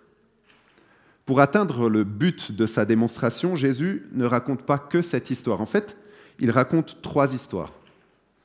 Pour 1.25 1.41
atteindre 1.41 1.89
le 1.91 2.05
but 2.05 2.53
de 2.53 2.65
sa 2.65 2.85
démonstration, 2.85 3.57
Jésus 3.57 4.05
ne 4.13 4.25
raconte 4.25 4.63
pas 4.63 4.79
que 4.79 5.03
cette 5.03 5.31
histoire. 5.31 5.61
En 5.61 5.67
fait, 5.67 5.97
il 6.39 6.53
raconte 6.53 7.03
trois 7.03 7.35
histoires. 7.35 7.73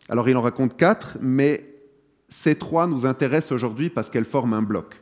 Alors 0.09 0.27
il 0.27 0.35
en 0.37 0.41
raconte 0.41 0.75
quatre, 0.75 1.19
mais 1.21 1.71
ces 2.29 2.55
trois 2.55 2.87
nous 2.87 3.05
intéressent 3.05 3.51
aujourd'hui 3.51 3.91
parce 3.91 4.09
qu'elles 4.09 4.25
forment 4.25 4.55
un 4.55 4.63
bloc. 4.63 4.99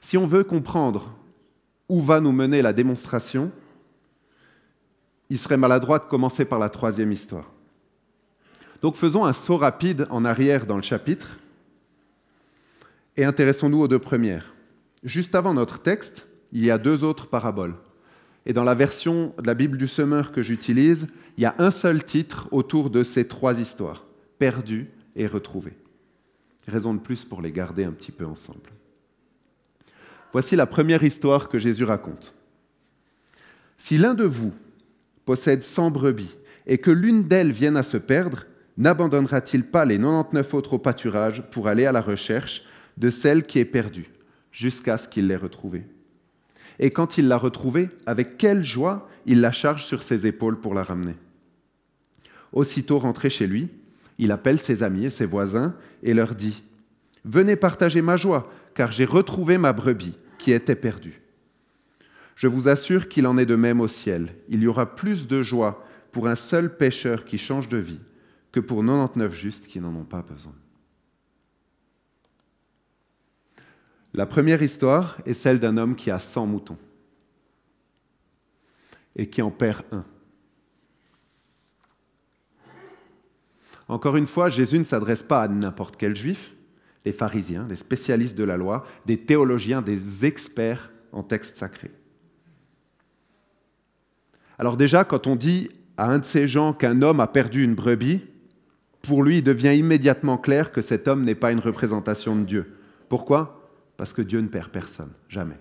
Si 0.00 0.16
on 0.16 0.26
veut 0.26 0.44
comprendre 0.44 1.14
où 1.88 2.02
va 2.02 2.20
nous 2.20 2.32
mener 2.32 2.62
la 2.62 2.72
démonstration, 2.72 3.50
il 5.28 5.38
serait 5.38 5.56
maladroit 5.56 5.98
de 5.98 6.04
commencer 6.04 6.44
par 6.44 6.58
la 6.58 6.68
troisième 6.68 7.12
histoire. 7.12 7.50
Donc 8.82 8.96
faisons 8.96 9.24
un 9.24 9.32
saut 9.32 9.56
rapide 9.56 10.06
en 10.10 10.24
arrière 10.24 10.66
dans 10.66 10.76
le 10.76 10.82
chapitre 10.82 11.38
et 13.16 13.24
intéressons-nous 13.24 13.80
aux 13.80 13.88
deux 13.88 13.98
premières. 13.98 14.54
Juste 15.02 15.34
avant 15.34 15.54
notre 15.54 15.80
texte, 15.80 16.26
il 16.52 16.64
y 16.64 16.70
a 16.70 16.78
deux 16.78 17.04
autres 17.04 17.26
paraboles. 17.28 17.74
Et 18.46 18.52
dans 18.52 18.64
la 18.64 18.74
version 18.74 19.32
de 19.38 19.46
la 19.46 19.54
Bible 19.54 19.78
du 19.78 19.86
semeur 19.86 20.32
que 20.32 20.42
j'utilise, 20.42 21.06
il 21.36 21.42
y 21.42 21.46
a 21.46 21.54
un 21.58 21.70
seul 21.70 22.04
titre 22.04 22.48
autour 22.50 22.90
de 22.90 23.02
ces 23.02 23.26
trois 23.26 23.58
histoires, 23.60 24.04
perdu 24.38 24.90
et 25.16 25.26
retrouvé. 25.26 25.72
Raison 26.68 26.94
de 26.94 27.00
plus 27.00 27.24
pour 27.24 27.40
les 27.40 27.52
garder 27.52 27.84
un 27.84 27.92
petit 27.92 28.12
peu 28.12 28.26
ensemble. 28.26 28.70
Voici 30.34 30.56
la 30.56 30.66
première 30.66 31.04
histoire 31.04 31.48
que 31.48 31.60
Jésus 31.60 31.84
raconte. 31.84 32.34
Si 33.78 33.96
l'un 33.96 34.14
de 34.14 34.24
vous 34.24 34.52
possède 35.24 35.62
cent 35.62 35.92
brebis 35.92 36.36
et 36.66 36.78
que 36.78 36.90
l'une 36.90 37.22
d'elles 37.22 37.52
vienne 37.52 37.76
à 37.76 37.84
se 37.84 37.96
perdre, 37.96 38.44
n'abandonnera-t-il 38.76 39.62
pas 39.62 39.84
les 39.84 39.96
99 39.96 40.54
autres 40.54 40.72
au 40.72 40.78
pâturage 40.78 41.44
pour 41.52 41.68
aller 41.68 41.86
à 41.86 41.92
la 41.92 42.00
recherche 42.00 42.64
de 42.96 43.10
celle 43.10 43.44
qui 43.44 43.60
est 43.60 43.64
perdue, 43.64 44.10
jusqu'à 44.50 44.98
ce 44.98 45.06
qu'il 45.06 45.28
l'ait 45.28 45.36
retrouvée? 45.36 45.86
Et 46.80 46.90
quand 46.90 47.16
il 47.16 47.28
l'a 47.28 47.38
retrouvée, 47.38 47.88
avec 48.04 48.36
quelle 48.36 48.64
joie 48.64 49.08
il 49.26 49.40
la 49.40 49.52
charge 49.52 49.86
sur 49.86 50.02
ses 50.02 50.26
épaules 50.26 50.58
pour 50.58 50.74
la 50.74 50.82
ramener? 50.82 51.14
Aussitôt 52.52 52.98
rentré 52.98 53.30
chez 53.30 53.46
lui, 53.46 53.68
il 54.18 54.32
appelle 54.32 54.58
ses 54.58 54.82
amis 54.82 55.04
et 55.04 55.10
ses 55.10 55.26
voisins 55.26 55.76
et 56.02 56.12
leur 56.12 56.34
dit 56.34 56.64
Venez 57.24 57.54
partager 57.54 58.02
ma 58.02 58.16
joie, 58.16 58.50
car 58.74 58.90
j'ai 58.90 59.04
retrouvé 59.04 59.58
ma 59.58 59.72
brebis 59.72 60.14
qui 60.44 60.52
était 60.52 60.76
perdue. 60.76 61.22
Je 62.36 62.48
vous 62.48 62.68
assure 62.68 63.08
qu'il 63.08 63.26
en 63.26 63.38
est 63.38 63.46
de 63.46 63.56
même 63.56 63.80
au 63.80 63.88
ciel. 63.88 64.36
Il 64.50 64.62
y 64.62 64.66
aura 64.66 64.94
plus 64.94 65.26
de 65.26 65.42
joie 65.42 65.82
pour 66.12 66.28
un 66.28 66.36
seul 66.36 66.76
pécheur 66.76 67.24
qui 67.24 67.38
change 67.38 67.66
de 67.66 67.78
vie 67.78 68.00
que 68.52 68.60
pour 68.60 68.84
99 68.84 69.34
justes 69.34 69.66
qui 69.66 69.80
n'en 69.80 69.96
ont 69.96 70.04
pas 70.04 70.20
besoin. 70.20 70.52
La 74.12 74.26
première 74.26 74.62
histoire 74.62 75.16
est 75.24 75.32
celle 75.32 75.60
d'un 75.60 75.78
homme 75.78 75.96
qui 75.96 76.10
a 76.10 76.18
100 76.18 76.44
moutons 76.44 76.78
et 79.16 79.30
qui 79.30 79.40
en 79.40 79.50
perd 79.50 79.82
un. 79.92 80.04
Encore 83.88 84.16
une 84.16 84.26
fois, 84.26 84.50
Jésus 84.50 84.78
ne 84.78 84.84
s'adresse 84.84 85.22
pas 85.22 85.40
à 85.40 85.48
n'importe 85.48 85.96
quel 85.96 86.14
juif, 86.14 86.53
les 87.04 87.12
pharisiens, 87.12 87.66
les 87.68 87.76
spécialistes 87.76 88.36
de 88.36 88.44
la 88.44 88.56
loi, 88.56 88.84
des 89.06 89.18
théologiens, 89.18 89.82
des 89.82 90.24
experts 90.24 90.90
en 91.12 91.22
texte 91.22 91.58
sacré. 91.58 91.90
Alors 94.58 94.76
déjà, 94.76 95.04
quand 95.04 95.26
on 95.26 95.36
dit 95.36 95.70
à 95.96 96.10
un 96.10 96.18
de 96.18 96.24
ces 96.24 96.48
gens 96.48 96.72
qu'un 96.72 97.02
homme 97.02 97.20
a 97.20 97.26
perdu 97.26 97.62
une 97.62 97.74
brebis, 97.74 98.22
pour 99.02 99.22
lui, 99.22 99.38
il 99.38 99.44
devient 99.44 99.76
immédiatement 99.76 100.38
clair 100.38 100.72
que 100.72 100.80
cet 100.80 101.08
homme 101.08 101.24
n'est 101.24 101.34
pas 101.34 101.52
une 101.52 101.58
représentation 101.58 102.36
de 102.36 102.44
Dieu. 102.44 102.76
Pourquoi? 103.08 103.70
Parce 103.96 104.12
que 104.12 104.22
Dieu 104.22 104.40
ne 104.40 104.48
perd 104.48 104.70
personne, 104.70 105.10
jamais. 105.28 105.58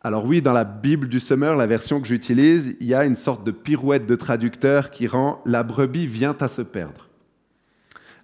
Alors 0.00 0.26
oui, 0.26 0.42
dans 0.42 0.52
la 0.52 0.64
Bible 0.64 1.08
du 1.08 1.20
Semeur, 1.20 1.56
la 1.56 1.68
version 1.68 2.00
que 2.00 2.08
j'utilise, 2.08 2.76
il 2.80 2.88
y 2.88 2.94
a 2.94 3.04
une 3.04 3.14
sorte 3.14 3.44
de 3.44 3.52
pirouette 3.52 4.04
de 4.06 4.16
traducteur 4.16 4.90
qui 4.90 5.06
rend 5.06 5.40
la 5.46 5.62
brebis 5.62 6.08
vient 6.08 6.36
à 6.40 6.48
se 6.48 6.62
perdre. 6.62 7.08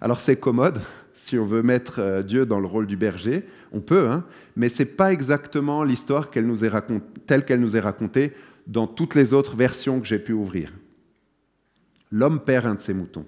Alors 0.01 0.21
c'est 0.21 0.37
commode, 0.37 0.81
si 1.13 1.37
on 1.37 1.45
veut 1.45 1.63
mettre 1.63 1.99
euh, 1.99 2.23
Dieu 2.23 2.45
dans 2.45 2.59
le 2.59 2.67
rôle 2.67 2.87
du 2.87 2.97
berger, 2.97 3.45
on 3.71 3.81
peut, 3.81 4.07
hein, 4.07 4.25
mais 4.55 4.69
ce 4.69 4.83
n'est 4.83 4.89
pas 4.89 5.11
exactement 5.11 5.83
l'histoire 5.83 6.29
telle 6.31 7.45
qu'elle 7.45 7.59
nous 7.59 7.75
est 7.75 7.79
racontée 7.79 8.33
dans 8.67 8.87
toutes 8.87 9.15
les 9.15 9.33
autres 9.33 9.55
versions 9.55 9.99
que 9.99 10.07
j'ai 10.07 10.19
pu 10.19 10.33
ouvrir. 10.33 10.73
L'homme 12.11 12.39
perd 12.39 12.65
un 12.65 12.75
de 12.75 12.81
ses 12.81 12.93
moutons. 12.93 13.25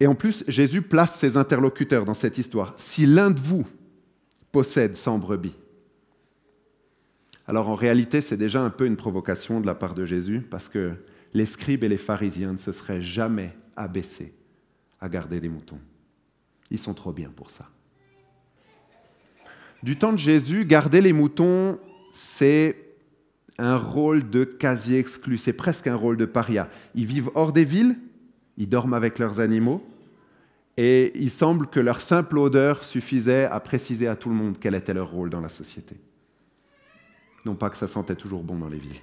Et 0.00 0.06
en 0.08 0.16
plus, 0.16 0.44
Jésus 0.48 0.82
place 0.82 1.14
ses 1.14 1.36
interlocuteurs 1.36 2.04
dans 2.04 2.14
cette 2.14 2.38
histoire. 2.38 2.74
Si 2.76 3.06
l'un 3.06 3.30
de 3.30 3.38
vous 3.38 3.64
possède 4.50 4.96
100 4.96 5.18
brebis, 5.18 5.54
alors 7.46 7.68
en 7.68 7.74
réalité, 7.74 8.20
c'est 8.20 8.36
déjà 8.36 8.62
un 8.62 8.70
peu 8.70 8.86
une 8.86 8.96
provocation 8.96 9.60
de 9.60 9.66
la 9.66 9.74
part 9.74 9.94
de 9.94 10.04
Jésus, 10.04 10.40
parce 10.40 10.68
que 10.68 10.92
les 11.34 11.46
scribes 11.46 11.84
et 11.84 11.88
les 11.88 11.98
pharisiens 11.98 12.52
ne 12.52 12.58
se 12.58 12.72
seraient 12.72 13.00
jamais 13.00 13.54
abaissés 13.76 14.34
à 15.00 15.08
garder 15.08 15.40
des 15.40 15.48
moutons. 15.48 15.80
Ils 16.70 16.78
sont 16.78 16.94
trop 16.94 17.12
bien 17.12 17.30
pour 17.30 17.50
ça. 17.50 17.68
Du 19.82 19.98
temps 19.98 20.12
de 20.12 20.18
Jésus, 20.18 20.64
garder 20.64 21.00
les 21.00 21.12
moutons, 21.12 21.78
c'est 22.12 22.76
un 23.58 23.76
rôle 23.76 24.30
de 24.30 24.44
quasi 24.44 24.94
exclu, 24.94 25.36
c'est 25.36 25.52
presque 25.52 25.86
un 25.86 25.96
rôle 25.96 26.16
de 26.16 26.24
paria. 26.24 26.68
Ils 26.94 27.06
vivent 27.06 27.30
hors 27.34 27.52
des 27.52 27.64
villes, 27.64 27.98
ils 28.56 28.68
dorment 28.68 28.94
avec 28.94 29.18
leurs 29.18 29.40
animaux, 29.40 29.84
et 30.76 31.12
il 31.20 31.30
semble 31.30 31.66
que 31.66 31.80
leur 31.80 32.00
simple 32.00 32.38
odeur 32.38 32.84
suffisait 32.84 33.44
à 33.44 33.60
préciser 33.60 34.06
à 34.06 34.16
tout 34.16 34.28
le 34.28 34.34
monde 34.34 34.56
quel 34.58 34.74
était 34.74 34.94
leur 34.94 35.10
rôle 35.10 35.30
dans 35.30 35.40
la 35.40 35.48
société. 35.48 35.96
Non 37.44 37.56
pas 37.56 37.68
que 37.68 37.76
ça 37.76 37.88
sentait 37.88 38.14
toujours 38.14 38.42
bon 38.42 38.56
dans 38.56 38.68
les 38.68 38.78
villes. 38.78 39.00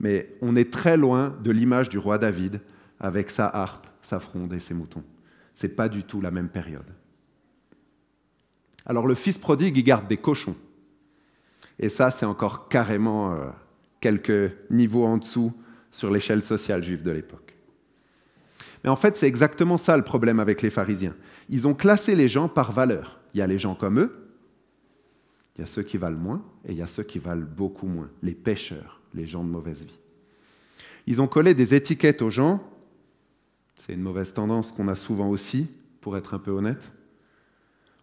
Mais 0.00 0.34
on 0.42 0.56
est 0.56 0.72
très 0.72 0.96
loin 0.96 1.36
de 1.42 1.50
l'image 1.50 1.88
du 1.88 1.98
roi 1.98 2.18
David 2.18 2.60
avec 3.00 3.30
sa 3.30 3.46
harpe, 3.46 3.86
sa 4.02 4.20
fronde 4.20 4.52
et 4.52 4.60
ses 4.60 4.74
moutons. 4.74 5.02
Ce 5.54 5.66
n'est 5.66 5.72
pas 5.72 5.88
du 5.88 6.04
tout 6.04 6.20
la 6.20 6.30
même 6.30 6.48
période. 6.48 6.90
Alors 8.86 9.06
le 9.06 9.14
fils 9.14 9.38
prodigue, 9.38 9.76
il 9.76 9.84
garde 9.84 10.06
des 10.06 10.16
cochons. 10.16 10.56
Et 11.78 11.88
ça, 11.88 12.10
c'est 12.10 12.26
encore 12.26 12.68
carrément 12.68 13.32
euh, 13.32 13.48
quelques 14.00 14.52
niveaux 14.70 15.04
en 15.04 15.16
dessous 15.16 15.52
sur 15.90 16.10
l'échelle 16.10 16.42
sociale 16.42 16.84
juive 16.84 17.02
de 17.02 17.10
l'époque. 17.10 17.56
Mais 18.84 18.90
en 18.90 18.96
fait, 18.96 19.16
c'est 19.16 19.26
exactement 19.26 19.78
ça 19.78 19.96
le 19.96 20.04
problème 20.04 20.40
avec 20.40 20.62
les 20.62 20.70
pharisiens. 20.70 21.14
Ils 21.48 21.66
ont 21.66 21.74
classé 21.74 22.14
les 22.14 22.28
gens 22.28 22.48
par 22.48 22.72
valeur. 22.72 23.18
Il 23.34 23.38
y 23.38 23.42
a 23.42 23.46
les 23.46 23.58
gens 23.58 23.74
comme 23.74 23.98
eux, 23.98 24.20
il 25.56 25.60
y 25.60 25.64
a 25.64 25.66
ceux 25.66 25.82
qui 25.82 25.98
valent 25.98 26.18
moins, 26.18 26.42
et 26.66 26.72
il 26.72 26.78
y 26.78 26.82
a 26.82 26.86
ceux 26.86 27.02
qui 27.02 27.18
valent 27.18 27.46
beaucoup 27.46 27.86
moins, 27.86 28.08
les 28.22 28.34
pêcheurs, 28.34 29.00
les 29.14 29.26
gens 29.26 29.44
de 29.44 29.50
mauvaise 29.50 29.84
vie. 29.84 29.98
Ils 31.06 31.20
ont 31.20 31.26
collé 31.26 31.54
des 31.54 31.74
étiquettes 31.74 32.22
aux 32.22 32.30
gens, 32.30 32.62
c'est 33.80 33.94
une 33.94 34.02
mauvaise 34.02 34.34
tendance 34.34 34.72
qu'on 34.72 34.88
a 34.88 34.94
souvent 34.94 35.30
aussi, 35.30 35.66
pour 36.02 36.18
être 36.18 36.34
un 36.34 36.38
peu 36.38 36.50
honnête. 36.50 36.92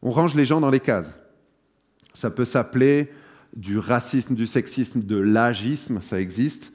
On 0.01 0.09
range 0.09 0.33
les 0.33 0.43
gens 0.43 0.59
dans 0.59 0.71
les 0.71 0.79
cases. 0.79 1.13
Ça 2.15 2.31
peut 2.31 2.45
s'appeler 2.45 3.11
du 3.55 3.77
racisme, 3.77 4.33
du 4.33 4.47
sexisme, 4.47 5.01
de 5.01 5.17
l'agisme, 5.17 6.01
ça 6.01 6.19
existe, 6.19 6.73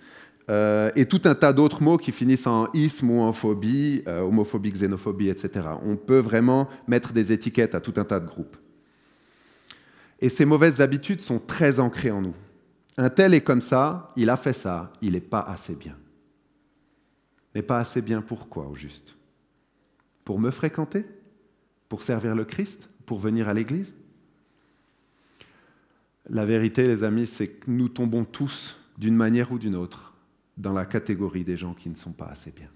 euh, 0.50 0.90
et 0.94 1.06
tout 1.06 1.20
un 1.24 1.34
tas 1.34 1.52
d'autres 1.52 1.82
mots 1.82 1.96
qui 1.96 2.12
finissent 2.12 2.46
en 2.46 2.68
isme 2.74 3.10
ou 3.10 3.20
en 3.20 3.32
phobie, 3.32 4.04
euh, 4.06 4.20
homophobie, 4.20 4.70
xénophobie, 4.70 5.28
etc. 5.28 5.66
On 5.84 5.96
peut 5.96 6.18
vraiment 6.18 6.68
mettre 6.86 7.12
des 7.12 7.32
étiquettes 7.32 7.74
à 7.74 7.80
tout 7.80 7.94
un 7.96 8.04
tas 8.04 8.20
de 8.20 8.26
groupes. 8.26 8.56
Et 10.20 10.28
ces 10.28 10.44
mauvaises 10.44 10.80
habitudes 10.80 11.20
sont 11.20 11.40
très 11.40 11.80
ancrées 11.80 12.12
en 12.12 12.22
nous. 12.22 12.34
Un 12.96 13.10
tel 13.10 13.34
est 13.34 13.40
comme 13.40 13.60
ça, 13.62 14.12
il 14.16 14.30
a 14.30 14.36
fait 14.36 14.52
ça, 14.52 14.92
il 15.02 15.12
n'est 15.12 15.20
pas 15.20 15.40
assez 15.40 15.74
bien. 15.74 15.96
Mais 17.54 17.62
pas 17.62 17.78
assez 17.78 18.02
bien 18.02 18.22
pourquoi, 18.22 18.66
au 18.66 18.74
juste? 18.74 19.16
Pour 20.24 20.38
me 20.38 20.50
fréquenter? 20.50 21.04
Pour 21.88 22.02
servir 22.02 22.34
le 22.34 22.44
Christ? 22.44 22.88
Pour 23.06 23.18
venir 23.18 23.48
à 23.48 23.54
l'Église? 23.54 23.94
La 26.28 26.46
vérité, 26.46 26.86
les 26.86 27.04
amis, 27.04 27.26
c'est 27.26 27.48
que 27.48 27.70
nous 27.70 27.88
tombons 27.88 28.24
tous, 28.24 28.78
d'une 28.96 29.16
manière 29.16 29.52
ou 29.52 29.58
d'une 29.58 29.74
autre, 29.74 30.14
dans 30.56 30.72
la 30.72 30.86
catégorie 30.86 31.44
des 31.44 31.56
gens 31.56 31.74
qui 31.74 31.88
ne 31.90 31.96
sont 31.96 32.12
pas 32.12 32.26
assez 32.26 32.52
bien. 32.52 32.68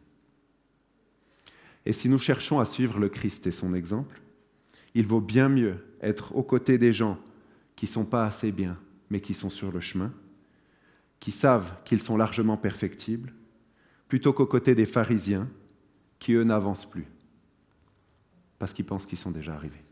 Et 1.85 1.93
si 1.93 2.09
nous 2.09 2.19
cherchons 2.19 2.59
à 2.59 2.65
suivre 2.65 2.99
le 2.99 3.09
Christ 3.09 3.47
et 3.47 3.53
son 3.53 3.73
exemple, 3.73 4.21
il 4.95 5.07
vaut 5.07 5.21
bien 5.21 5.49
mieux 5.49 5.77
être 6.01 6.35
aux 6.35 6.43
côtés 6.43 6.79
des 6.79 6.93
gens 6.93 7.19
qui 7.77 7.87
ne 7.87 7.91
sont 7.91 8.05
pas 8.05 8.27
assez 8.27 8.51
bien, 8.51 8.77
mais 9.11 9.21
qui 9.21 9.35
sont 9.35 9.51
sur 9.51 9.71
le 9.71 9.81
chemin, 9.81 10.13
qui 11.21 11.31
savent 11.31 11.77
qu'ils 11.85 12.01
sont 12.01 12.17
largement 12.17 12.57
perfectibles, 12.57 13.33
plutôt 14.09 14.33
qu'aux 14.33 14.47
côtés 14.47 14.75
des 14.75 14.87
pharisiens, 14.87 15.49
qui 16.19 16.33
eux 16.33 16.45
n'avancent 16.45 16.89
plus, 16.89 17.07
parce 18.59 18.73
qu'ils 18.73 18.87
pensent 18.87 19.07
qu'ils 19.07 19.19
sont 19.19 19.31
déjà 19.31 19.55
arrivés. 19.55 19.83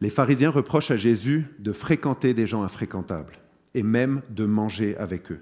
Les 0.00 0.10
pharisiens 0.10 0.50
reprochent 0.50 0.90
à 0.90 0.96
Jésus 0.96 1.46
de 1.58 1.72
fréquenter 1.72 2.34
des 2.34 2.46
gens 2.46 2.62
infréquentables 2.62 3.38
et 3.74 3.82
même 3.82 4.22
de 4.30 4.44
manger 4.44 4.96
avec 4.96 5.32
eux. 5.32 5.40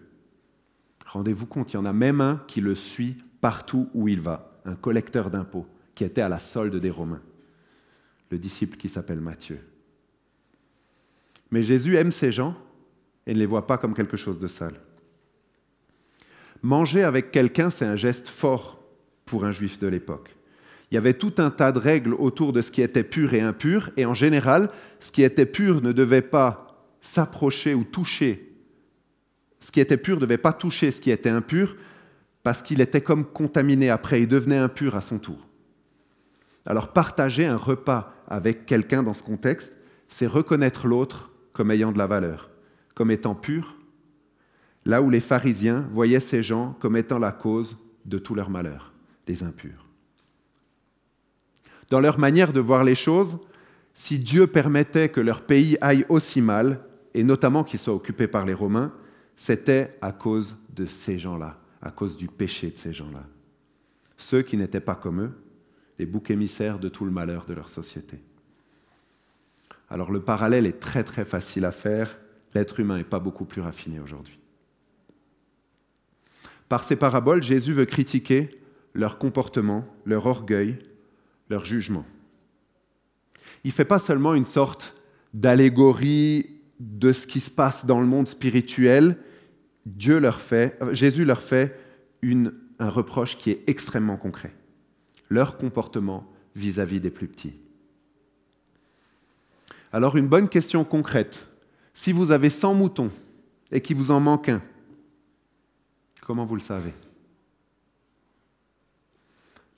Rendez-vous 1.06 1.46
compte, 1.46 1.72
il 1.72 1.76
y 1.76 1.78
en 1.78 1.84
a 1.84 1.92
même 1.92 2.20
un 2.20 2.42
qui 2.46 2.60
le 2.60 2.74
suit 2.74 3.16
partout 3.40 3.88
où 3.94 4.08
il 4.08 4.20
va, 4.20 4.60
un 4.64 4.74
collecteur 4.74 5.30
d'impôts 5.30 5.66
qui 5.94 6.04
était 6.04 6.22
à 6.22 6.28
la 6.28 6.38
solde 6.38 6.76
des 6.76 6.90
Romains, 6.90 7.22
le 8.30 8.38
disciple 8.38 8.76
qui 8.76 8.88
s'appelle 8.88 9.20
Matthieu. 9.20 9.60
Mais 11.50 11.62
Jésus 11.62 11.96
aime 11.96 12.10
ces 12.10 12.32
gens 12.32 12.56
et 13.26 13.34
ne 13.34 13.38
les 13.38 13.46
voit 13.46 13.66
pas 13.66 13.78
comme 13.78 13.94
quelque 13.94 14.16
chose 14.16 14.38
de 14.38 14.48
sale. 14.48 14.74
Manger 16.64 17.02
avec 17.02 17.30
quelqu'un, 17.30 17.68
c'est 17.68 17.84
un 17.84 17.94
geste 17.94 18.26
fort 18.26 18.82
pour 19.26 19.44
un 19.44 19.50
juif 19.50 19.78
de 19.78 19.86
l'époque. 19.86 20.34
Il 20.90 20.94
y 20.94 20.98
avait 20.98 21.12
tout 21.12 21.34
un 21.36 21.50
tas 21.50 21.72
de 21.72 21.78
règles 21.78 22.14
autour 22.14 22.54
de 22.54 22.62
ce 22.62 22.70
qui 22.70 22.80
était 22.80 23.04
pur 23.04 23.34
et 23.34 23.42
impur, 23.42 23.90
et 23.98 24.06
en 24.06 24.14
général, 24.14 24.70
ce 24.98 25.12
qui 25.12 25.22
était 25.22 25.44
pur 25.44 25.82
ne 25.82 25.92
devait 25.92 26.22
pas 26.22 26.88
s'approcher 27.02 27.74
ou 27.74 27.84
toucher. 27.84 28.50
Ce 29.60 29.70
qui 29.70 29.80
était 29.80 29.98
pur 29.98 30.16
ne 30.16 30.22
devait 30.22 30.38
pas 30.38 30.54
toucher 30.54 30.90
ce 30.90 31.02
qui 31.02 31.10
était 31.10 31.28
impur, 31.28 31.76
parce 32.42 32.62
qu'il 32.62 32.80
était 32.80 33.02
comme 33.02 33.26
contaminé 33.26 33.90
après, 33.90 34.22
il 34.22 34.28
devenait 34.28 34.56
impur 34.56 34.96
à 34.96 35.02
son 35.02 35.18
tour. 35.18 35.46
Alors 36.64 36.94
partager 36.94 37.44
un 37.44 37.58
repas 37.58 38.14
avec 38.26 38.64
quelqu'un 38.64 39.02
dans 39.02 39.12
ce 39.12 39.22
contexte, 39.22 39.76
c'est 40.08 40.26
reconnaître 40.26 40.86
l'autre 40.86 41.30
comme 41.52 41.70
ayant 41.70 41.92
de 41.92 41.98
la 41.98 42.06
valeur, 42.06 42.48
comme 42.94 43.10
étant 43.10 43.34
pur, 43.34 43.76
là 44.84 45.02
où 45.02 45.10
les 45.10 45.20
pharisiens 45.20 45.88
voyaient 45.92 46.20
ces 46.20 46.42
gens 46.42 46.76
comme 46.80 46.96
étant 46.96 47.18
la 47.18 47.32
cause 47.32 47.76
de 48.04 48.18
tout 48.18 48.34
leur 48.34 48.50
malheur, 48.50 48.92
les 49.26 49.42
impurs. 49.42 49.86
Dans 51.90 52.00
leur 52.00 52.18
manière 52.18 52.52
de 52.52 52.60
voir 52.60 52.84
les 52.84 52.94
choses, 52.94 53.38
si 53.92 54.18
Dieu 54.18 54.46
permettait 54.46 55.08
que 55.08 55.20
leur 55.20 55.42
pays 55.42 55.78
aille 55.80 56.04
aussi 56.08 56.40
mal, 56.40 56.80
et 57.14 57.22
notamment 57.22 57.64
qu'il 57.64 57.78
soit 57.78 57.94
occupé 57.94 58.26
par 58.26 58.44
les 58.44 58.54
Romains, 58.54 58.92
c'était 59.36 59.96
à 60.00 60.12
cause 60.12 60.56
de 60.74 60.86
ces 60.86 61.18
gens-là, 61.18 61.58
à 61.80 61.90
cause 61.90 62.16
du 62.16 62.26
péché 62.26 62.70
de 62.70 62.78
ces 62.78 62.92
gens-là. 62.92 63.24
Ceux 64.16 64.42
qui 64.42 64.56
n'étaient 64.56 64.80
pas 64.80 64.94
comme 64.94 65.22
eux, 65.22 65.32
les 65.98 66.06
boucs 66.06 66.30
émissaires 66.30 66.78
de 66.78 66.88
tout 66.88 67.04
le 67.04 67.10
malheur 67.10 67.46
de 67.46 67.54
leur 67.54 67.68
société. 67.68 68.20
Alors 69.88 70.10
le 70.10 70.20
parallèle 70.20 70.66
est 70.66 70.80
très 70.80 71.04
très 71.04 71.24
facile 71.24 71.64
à 71.64 71.72
faire, 71.72 72.18
l'être 72.54 72.80
humain 72.80 72.96
n'est 72.96 73.04
pas 73.04 73.20
beaucoup 73.20 73.44
plus 73.44 73.60
raffiné 73.60 74.00
aujourd'hui. 74.00 74.38
Par 76.74 76.82
ces 76.82 76.96
paraboles, 76.96 77.40
Jésus 77.40 77.72
veut 77.72 77.84
critiquer 77.84 78.50
leur 78.94 79.18
comportement, 79.18 79.86
leur 80.04 80.26
orgueil, 80.26 80.76
leur 81.48 81.64
jugement. 81.64 82.04
Il 83.62 83.68
ne 83.68 83.72
fait 83.72 83.84
pas 83.84 84.00
seulement 84.00 84.34
une 84.34 84.44
sorte 84.44 85.00
d'allégorie 85.32 86.50
de 86.80 87.12
ce 87.12 87.28
qui 87.28 87.38
se 87.38 87.48
passe 87.48 87.86
dans 87.86 88.00
le 88.00 88.08
monde 88.08 88.26
spirituel, 88.26 89.18
Dieu 89.86 90.18
leur 90.18 90.40
fait, 90.40 90.76
euh, 90.82 90.92
Jésus 90.92 91.24
leur 91.24 91.42
fait 91.42 91.78
un 92.24 92.90
reproche 92.90 93.38
qui 93.38 93.52
est 93.52 93.62
extrêmement 93.68 94.16
concret. 94.16 94.52
Leur 95.28 95.58
comportement 95.58 96.28
vis-à-vis 96.56 96.98
des 96.98 97.10
plus 97.10 97.28
petits. 97.28 97.54
Alors 99.92 100.16
une 100.16 100.26
bonne 100.26 100.48
question 100.48 100.82
concrète. 100.82 101.46
Si 101.92 102.10
vous 102.10 102.32
avez 102.32 102.50
100 102.50 102.74
moutons 102.74 103.12
et 103.70 103.80
qu'il 103.80 103.96
vous 103.96 104.10
en 104.10 104.18
manque 104.18 104.48
un, 104.48 104.60
comment 106.24 106.44
vous 106.44 106.56
le 106.56 106.60
savez? 106.60 106.92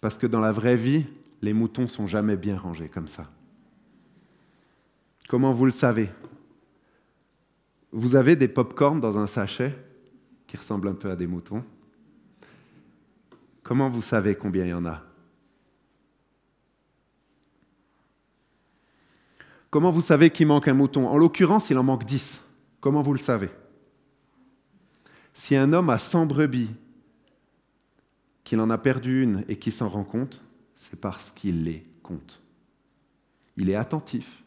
Parce 0.00 0.16
que 0.16 0.26
dans 0.26 0.40
la 0.40 0.52
vraie 0.52 0.76
vie, 0.76 1.06
les 1.42 1.52
moutons 1.52 1.88
sont 1.88 2.06
jamais 2.06 2.36
bien 2.36 2.56
rangés 2.56 2.88
comme 2.88 3.08
ça. 3.08 3.30
Comment 5.28 5.52
vous 5.52 5.64
le 5.64 5.72
savez? 5.72 6.10
Vous 7.92 8.14
avez 8.14 8.36
des 8.36 8.48
pop-corns 8.48 9.00
dans 9.00 9.18
un 9.18 9.26
sachet 9.26 9.76
qui 10.46 10.56
ressemblent 10.56 10.88
un 10.88 10.94
peu 10.94 11.10
à 11.10 11.16
des 11.16 11.26
moutons. 11.26 11.64
Comment 13.62 13.90
vous 13.90 14.02
savez 14.02 14.36
combien 14.36 14.64
il 14.64 14.70
y 14.70 14.74
en 14.74 14.86
a? 14.86 15.02
Comment 19.70 19.90
vous 19.90 20.00
savez 20.00 20.30
qu'il 20.30 20.46
manque 20.46 20.68
un 20.68 20.74
mouton? 20.74 21.06
En 21.08 21.18
l'occurrence, 21.18 21.70
il 21.70 21.78
en 21.78 21.82
manque 21.82 22.04
dix. 22.04 22.46
Comment 22.80 23.02
vous 23.02 23.12
le 23.12 23.18
savez? 23.18 23.50
Si 25.36 25.54
un 25.54 25.74
homme 25.74 25.90
a 25.90 25.98
100 25.98 26.24
brebis, 26.26 26.70
qu'il 28.42 28.58
en 28.58 28.70
a 28.70 28.78
perdu 28.78 29.22
une 29.22 29.44
et 29.48 29.56
qu'il 29.56 29.70
s'en 29.70 29.88
rend 29.88 30.02
compte, 30.02 30.42
c'est 30.74 30.98
parce 30.98 31.30
qu'il 31.30 31.62
les 31.62 31.86
compte. 32.02 32.40
Il 33.58 33.68
est 33.68 33.74
attentif, 33.74 34.42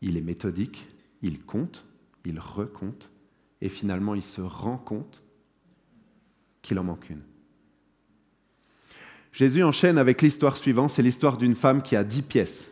il 0.00 0.16
est 0.16 0.22
méthodique, 0.22 0.86
il 1.20 1.42
compte, 1.44 1.84
il 2.24 2.38
recompte, 2.38 3.10
et 3.60 3.68
finalement 3.68 4.14
il 4.14 4.22
se 4.22 4.40
rend 4.40 4.78
compte 4.78 5.24
qu'il 6.62 6.78
en 6.78 6.84
manque 6.84 7.10
une. 7.10 7.24
Jésus 9.32 9.64
enchaîne 9.64 9.98
avec 9.98 10.22
l'histoire 10.22 10.56
suivante, 10.56 10.90
c'est 10.90 11.02
l'histoire 11.02 11.38
d'une 11.38 11.56
femme 11.56 11.82
qui 11.82 11.96
a 11.96 12.04
dix 12.04 12.22
pièces. 12.22 12.70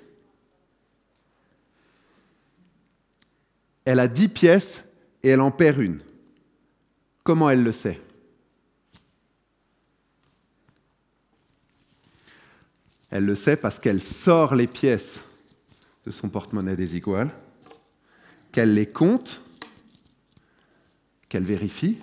Elle 3.84 3.98
a 3.98 4.06
dix 4.06 4.28
pièces 4.28 4.84
et 5.24 5.30
elle 5.30 5.40
en 5.40 5.50
perd 5.50 5.80
une. 5.80 6.00
Comment 7.26 7.50
elle 7.50 7.64
le 7.64 7.72
sait? 7.72 8.00
Elle 13.10 13.24
le 13.24 13.34
sait 13.34 13.56
parce 13.56 13.80
qu'elle 13.80 14.00
sort 14.00 14.54
les 14.54 14.68
pièces 14.68 15.24
de 16.04 16.12
son 16.12 16.28
porte-monnaie 16.28 16.76
désigual, 16.76 17.32
qu'elle 18.52 18.74
les 18.74 18.86
compte, 18.86 19.40
qu'elle 21.28 21.42
vérifie. 21.42 21.98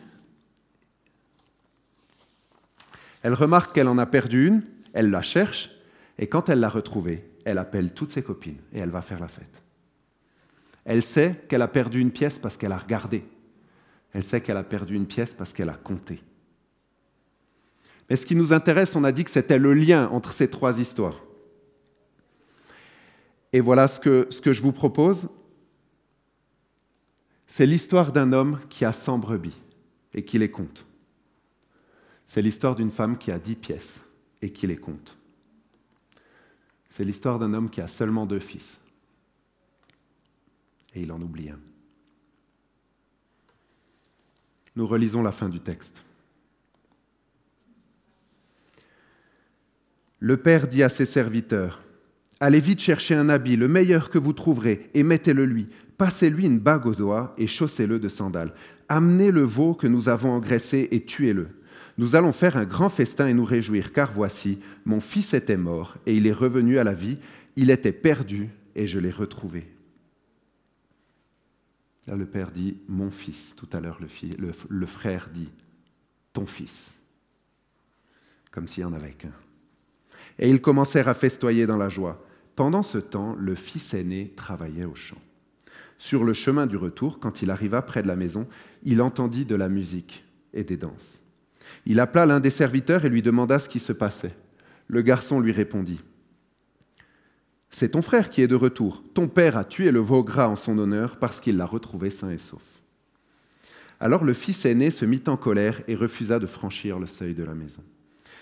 Elle 3.21 3.33
remarque 3.33 3.73
qu'elle 3.73 3.87
en 3.87 3.99
a 3.99 4.05
perdu 4.05 4.47
une, 4.47 4.61
elle 4.91 5.09
la 5.09 5.21
cherche, 5.21 5.71
et 6.17 6.27
quand 6.27 6.49
elle 6.49 6.59
l'a 6.59 6.67
retrouvée, 6.67 7.25
elle 7.45 7.59
appelle 7.59 7.93
toutes 7.93 8.09
ses 8.09 8.23
copines 8.23 8.59
et 8.73 8.79
elle 8.79 8.91
va 8.91 9.01
faire 9.01 9.21
la 9.21 9.29
fête. 9.29 9.63
Elle 10.83 11.01
sait 11.01 11.45
qu'elle 11.47 11.61
a 11.61 11.69
perdu 11.69 12.01
une 12.01 12.11
pièce 12.11 12.37
parce 12.37 12.57
qu'elle 12.57 12.73
a 12.73 12.77
regardé. 12.77 13.23
Elle 14.13 14.23
sait 14.23 14.41
qu'elle 14.41 14.57
a 14.57 14.63
perdu 14.63 14.95
une 14.95 15.07
pièce 15.07 15.33
parce 15.33 15.53
qu'elle 15.53 15.69
a 15.69 15.73
compté. 15.73 16.21
Mais 18.09 18.15
ce 18.15 18.25
qui 18.25 18.35
nous 18.35 18.53
intéresse, 18.53 18.95
on 18.95 19.03
a 19.03 19.11
dit 19.11 19.23
que 19.23 19.31
c'était 19.31 19.57
le 19.57 19.73
lien 19.73 20.07
entre 20.09 20.33
ces 20.33 20.49
trois 20.49 20.79
histoires. 20.79 21.19
Et 23.53 23.59
voilà 23.59 23.87
ce 23.87 23.99
que, 23.99 24.27
je 24.53 24.61
vous 24.61 24.71
propose. 24.71 25.29
C'est 27.47 27.65
l'histoire 27.65 28.11
d'un 28.11 28.33
homme 28.33 28.59
qui 28.69 28.85
a 28.85 28.93
100 28.93 29.19
brebis 29.19 29.59
et 30.13 30.23
qui 30.23 30.37
les 30.37 30.49
compte. 30.49 30.85
C'est 32.25 32.41
l'histoire 32.41 32.75
d'une 32.75 32.91
femme 32.91 33.17
qui 33.17 33.31
a 33.31 33.39
10 33.39 33.55
pièces 33.55 34.01
et 34.41 34.51
qui 34.51 34.65
les 34.67 34.77
compte. 34.77 35.17
C'est 36.89 37.03
l'histoire 37.03 37.39
d'un 37.39 37.53
homme 37.53 37.69
qui 37.69 37.81
a 37.81 37.87
seulement 37.87 38.25
deux 38.25 38.39
fils. 38.39 38.79
Et 40.95 41.01
il 41.01 41.11
en 41.11 41.21
oublie 41.21 41.49
un. 41.49 41.59
Nous 44.75 44.87
relisons 44.87 45.21
la 45.21 45.31
fin 45.31 45.49
du 45.49 45.59
texte. 45.59 46.03
Le 50.19 50.37
Père 50.37 50.67
dit 50.67 50.83
à 50.83 50.89
ses 50.89 51.05
serviteurs, 51.05 51.81
Allez 52.39 52.59
vite 52.59 52.79
chercher 52.79 53.15
un 53.15 53.29
habit, 53.29 53.55
le 53.55 53.67
meilleur 53.67 54.09
que 54.09 54.17
vous 54.17 54.33
trouverez, 54.33 54.89
et 54.93 55.03
mettez-le 55.03 55.45
lui. 55.45 55.67
Passez-lui 55.97 56.45
une 56.45 56.59
bague 56.59 56.87
au 56.87 56.95
doigt 56.95 57.33
et 57.37 57.47
chaussez-le 57.47 57.99
de 57.99 58.09
sandales. 58.09 58.53
Amenez 58.89 59.31
le 59.31 59.43
veau 59.43 59.73
que 59.73 59.87
nous 59.87 60.09
avons 60.09 60.31
engraissé 60.31 60.87
et 60.91 61.05
tuez-le. 61.05 61.49
Nous 61.97 62.15
allons 62.15 62.31
faire 62.31 62.57
un 62.57 62.65
grand 62.65 62.89
festin 62.89 63.27
et 63.27 63.33
nous 63.33 63.45
réjouir, 63.45 63.93
car 63.93 64.11
voici, 64.11 64.59
mon 64.85 64.99
fils 64.99 65.33
était 65.33 65.57
mort 65.57 65.95
et 66.05 66.15
il 66.15 66.25
est 66.25 66.33
revenu 66.33 66.79
à 66.79 66.83
la 66.83 66.93
vie, 66.93 67.19
il 67.55 67.69
était 67.69 67.91
perdu 67.91 68.49
et 68.75 68.87
je 68.87 68.99
l'ai 68.99 69.11
retrouvé. 69.11 69.72
Là, 72.07 72.15
le 72.15 72.25
père 72.25 72.51
dit 72.51 72.77
mon 72.87 73.11
fils. 73.11 73.55
Tout 73.55 73.69
à 73.71 73.79
l'heure, 73.79 73.99
le, 73.99 74.85
frère 74.85 75.29
dit 75.33 75.51
ton 76.33 76.45
fils. 76.45 76.91
Comme 78.51 78.67
s'il 78.67 78.85
n'y 78.85 78.91
en 78.91 78.93
avait 78.93 79.13
qu'un 79.13 79.33
et 80.39 80.49
ils 80.49 80.61
commencèrent 80.61 81.07
à 81.07 81.13
festoyer 81.13 81.65
dans 81.65 81.77
la 81.77 81.89
joie. 81.89 82.23
Pendant 82.55 82.83
ce 82.83 82.97
temps, 82.97 83.35
le 83.39 83.55
fils 83.55 83.93
aîné 83.93 84.33
travaillait 84.35 84.85
au 84.85 84.95
champ. 84.95 85.17
Sur 85.97 86.23
le 86.23 86.33
chemin 86.33 86.67
du 86.67 86.77
retour, 86.77 87.19
quand 87.19 87.41
il 87.41 87.49
arriva 87.49 87.81
près 87.81 88.03
de 88.03 88.07
la 88.07 88.15
maison, 88.15 88.47
il 88.83 89.01
entendit 89.01 89.45
de 89.45 89.55
la 89.55 89.69
musique 89.69 90.25
et 90.53 90.63
des 90.63 90.77
danses. 90.77 91.19
Il 91.85 91.99
appela 91.99 92.25
l'un 92.25 92.39
des 92.39 92.49
serviteurs 92.49 93.05
et 93.05 93.09
lui 93.09 93.21
demanda 93.21 93.57
ce 93.57 93.69
qui 93.69 93.79
se 93.79 93.93
passait. 93.93 94.35
Le 94.87 95.01
garçon 95.01 95.39
lui 95.39 95.51
répondit 95.51 96.03
C'est 97.75 97.89
ton 97.89 98.03
frère 98.03 98.29
qui 98.29 98.43
est 98.43 98.47
de 98.47 98.53
retour. 98.53 99.03
Ton 99.15 99.27
père 99.27 99.57
a 99.57 99.63
tué 99.63 99.89
le 99.89 99.99
veau 99.99 100.23
gras 100.23 100.47
en 100.47 100.55
son 100.55 100.77
honneur 100.77 101.17
parce 101.17 101.41
qu'il 101.41 101.57
l'a 101.57 101.65
retrouvé 101.65 102.11
sain 102.11 102.29
et 102.29 102.37
sauf. 102.37 102.61
Alors 103.99 104.23
le 104.23 104.35
fils 104.35 104.63
aîné 104.65 104.91
se 104.91 105.05
mit 105.05 105.23
en 105.25 105.37
colère 105.37 105.81
et 105.87 105.95
refusa 105.95 106.37
de 106.37 106.45
franchir 106.45 106.99
le 106.99 107.07
seuil 107.07 107.33
de 107.33 107.43
la 107.43 107.55
maison. 107.55 107.81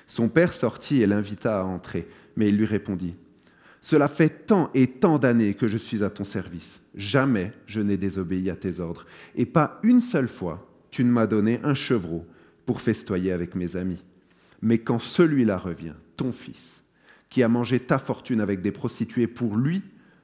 Son 0.05 0.27
père 0.27 0.51
sortit 0.51 1.01
et 1.01 1.05
l'invita 1.05 1.61
à 1.61 1.63
entrer, 1.63 2.09
mais 2.35 2.49
il 2.49 2.57
lui 2.57 2.65
répondit, 2.65 3.15
Cela 3.79 4.09
fait 4.09 4.47
tant 4.47 4.69
et 4.73 4.87
tant 4.87 5.17
d'années 5.17 5.53
que 5.53 5.69
je 5.69 5.77
suis 5.77 6.03
à 6.03 6.09
ton 6.09 6.25
service. 6.25 6.81
Jamais 6.93 7.53
je 7.67 7.79
n'ai 7.79 7.95
désobéi 7.95 8.49
à 8.49 8.57
tes 8.57 8.81
ordres, 8.81 9.05
et 9.35 9.45
pas 9.45 9.79
une 9.83 10.01
seule 10.01 10.27
fois 10.27 10.67
tu 10.89 11.05
ne 11.05 11.09
m'as 11.09 11.25
donné 11.25 11.61
un 11.63 11.73
chevreau 11.73 12.25
pour 12.65 12.81
festoyer 12.81 13.31
avec 13.31 13.55
mes 13.55 13.77
amis. 13.77 14.03
Mais 14.61 14.79
quand 14.79 14.99
celui-là 14.99 15.57
revient, 15.57 15.95
ton 16.17 16.33
fils, 16.33 16.80
qui 17.31 17.41
a 17.41 17.47
mangé 17.47 17.79
ta 17.79 17.97
fortune 17.97 18.41
avec 18.41 18.61
des 18.61 18.73
prostituées, 18.73 19.25
pour 19.25 19.55
lui, 19.55 19.81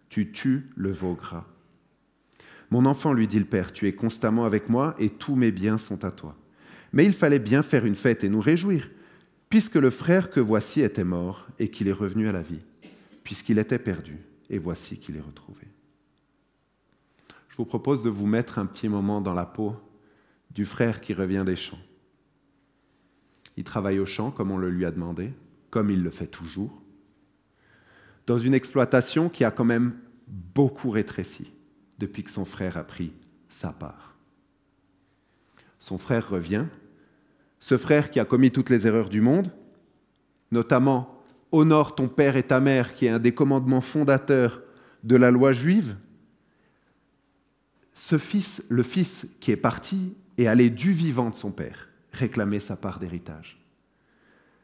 tu 0.10 0.32
tues 0.32 0.70
le 0.76 0.92
veau 0.92 1.16
gras. 1.16 1.46
Mon 2.70 2.86
enfant, 2.86 3.14
lui 3.14 3.28
dit 3.28 3.40
le 3.40 3.46
père, 3.46 3.72
tu 3.72 3.88
es 3.88 3.94
constamment 3.94 4.46
avec 4.46 4.70
moi 4.70 4.94
et 5.00 5.10
tous 5.10 5.36
mes 5.36 5.52
biens 5.52 5.78
sont 5.78 6.04
à 6.04 6.12
toi. 6.12 6.36
Mais 6.92 7.06
il 7.06 7.14
fallait 7.14 7.40
bien 7.40 7.64
faire 7.64 7.86
une 7.86 7.96
fête 7.96 8.26
et 8.26 8.30
nous 8.30 8.42
réjouir, 8.42 8.90
puisque 9.50 9.76
le 9.76 9.90
frère 9.90 10.30
que 10.30 10.42
voici 10.42 10.82
était 10.82 11.06
mort 11.06 11.48
et 11.60 11.70
qu'il 11.70 11.88
est 11.88 11.94
revenu 11.94 12.28
à 12.28 12.34
la 12.34 12.42
vie, 12.42 12.62
puisqu'il 13.24 13.58
était 13.58 13.80
perdu 13.80 14.18
et 14.50 14.60
voici 14.60 15.00
qu'il 15.00 15.16
est 15.16 15.22
retrouvé. 15.22 15.62
Je 17.48 17.56
vous 17.56 17.66
propose 17.66 18.04
de 18.04 18.10
vous 18.10 18.28
mettre 18.28 18.60
un 18.60 18.66
petit 18.66 18.90
moment 18.90 19.22
dans 19.22 19.34
la 19.34 19.46
peau 19.46 19.78
du 20.52 20.66
frère 20.66 21.00
qui 21.00 21.14
revient 21.14 21.44
des 21.46 21.56
champs. 21.56 21.80
Il 23.56 23.64
travaille 23.64 24.00
au 24.00 24.06
champ 24.06 24.30
comme 24.30 24.52
on 24.52 24.58
le 24.58 24.70
lui 24.70 24.86
a 24.86 24.92
demandé, 24.92 25.32
comme 25.70 25.90
il 25.90 26.04
le 26.04 26.12
fait 26.12 26.28
toujours, 26.28 26.82
dans 28.28 28.38
une 28.38 28.54
exploitation 28.54 29.30
qui 29.30 29.44
a 29.44 29.52
quand 29.52 29.66
même 29.66 29.96
beaucoup 30.28 30.92
rétréci 30.92 31.52
depuis 31.98 32.24
que 32.24 32.32
son 32.32 32.46
frère 32.46 32.78
a 32.78 32.84
pris 32.84 33.14
sa 33.50 33.72
part. 33.72 34.16
Son 35.80 35.98
frère 35.98 36.30
revient, 36.30 36.66
ce 37.60 37.78
frère 37.78 38.12
qui 38.12 38.20
a 38.20 38.26
commis 38.26 38.52
toutes 38.52 38.70
les 38.70 38.86
erreurs 38.86 39.10
du 39.10 39.22
monde, 39.22 39.52
notamment 40.52 41.14
Honore 41.54 41.96
ton 41.96 42.10
père 42.10 42.36
et 42.36 42.44
ta 42.44 42.60
mère, 42.60 42.94
qui 42.94 43.06
est 43.06 43.10
un 43.10 43.20
des 43.20 43.34
commandements 43.34 43.82
fondateurs 43.82 44.62
de 45.04 45.16
la 45.16 45.32
loi 45.32 45.54
juive, 45.54 45.96
ce 47.94 48.18
fils, 48.18 48.62
le 48.68 48.84
fils 48.84 49.26
qui 49.40 49.52
est 49.52 49.58
parti, 49.58 50.14
est 50.38 50.48
allé 50.48 50.70
du 50.70 50.92
vivant 50.92 51.30
de 51.30 51.36
son 51.36 51.52
père 51.52 51.88
réclamer 52.12 52.60
sa 52.60 52.76
part 52.76 53.00
d'héritage. 53.00 53.57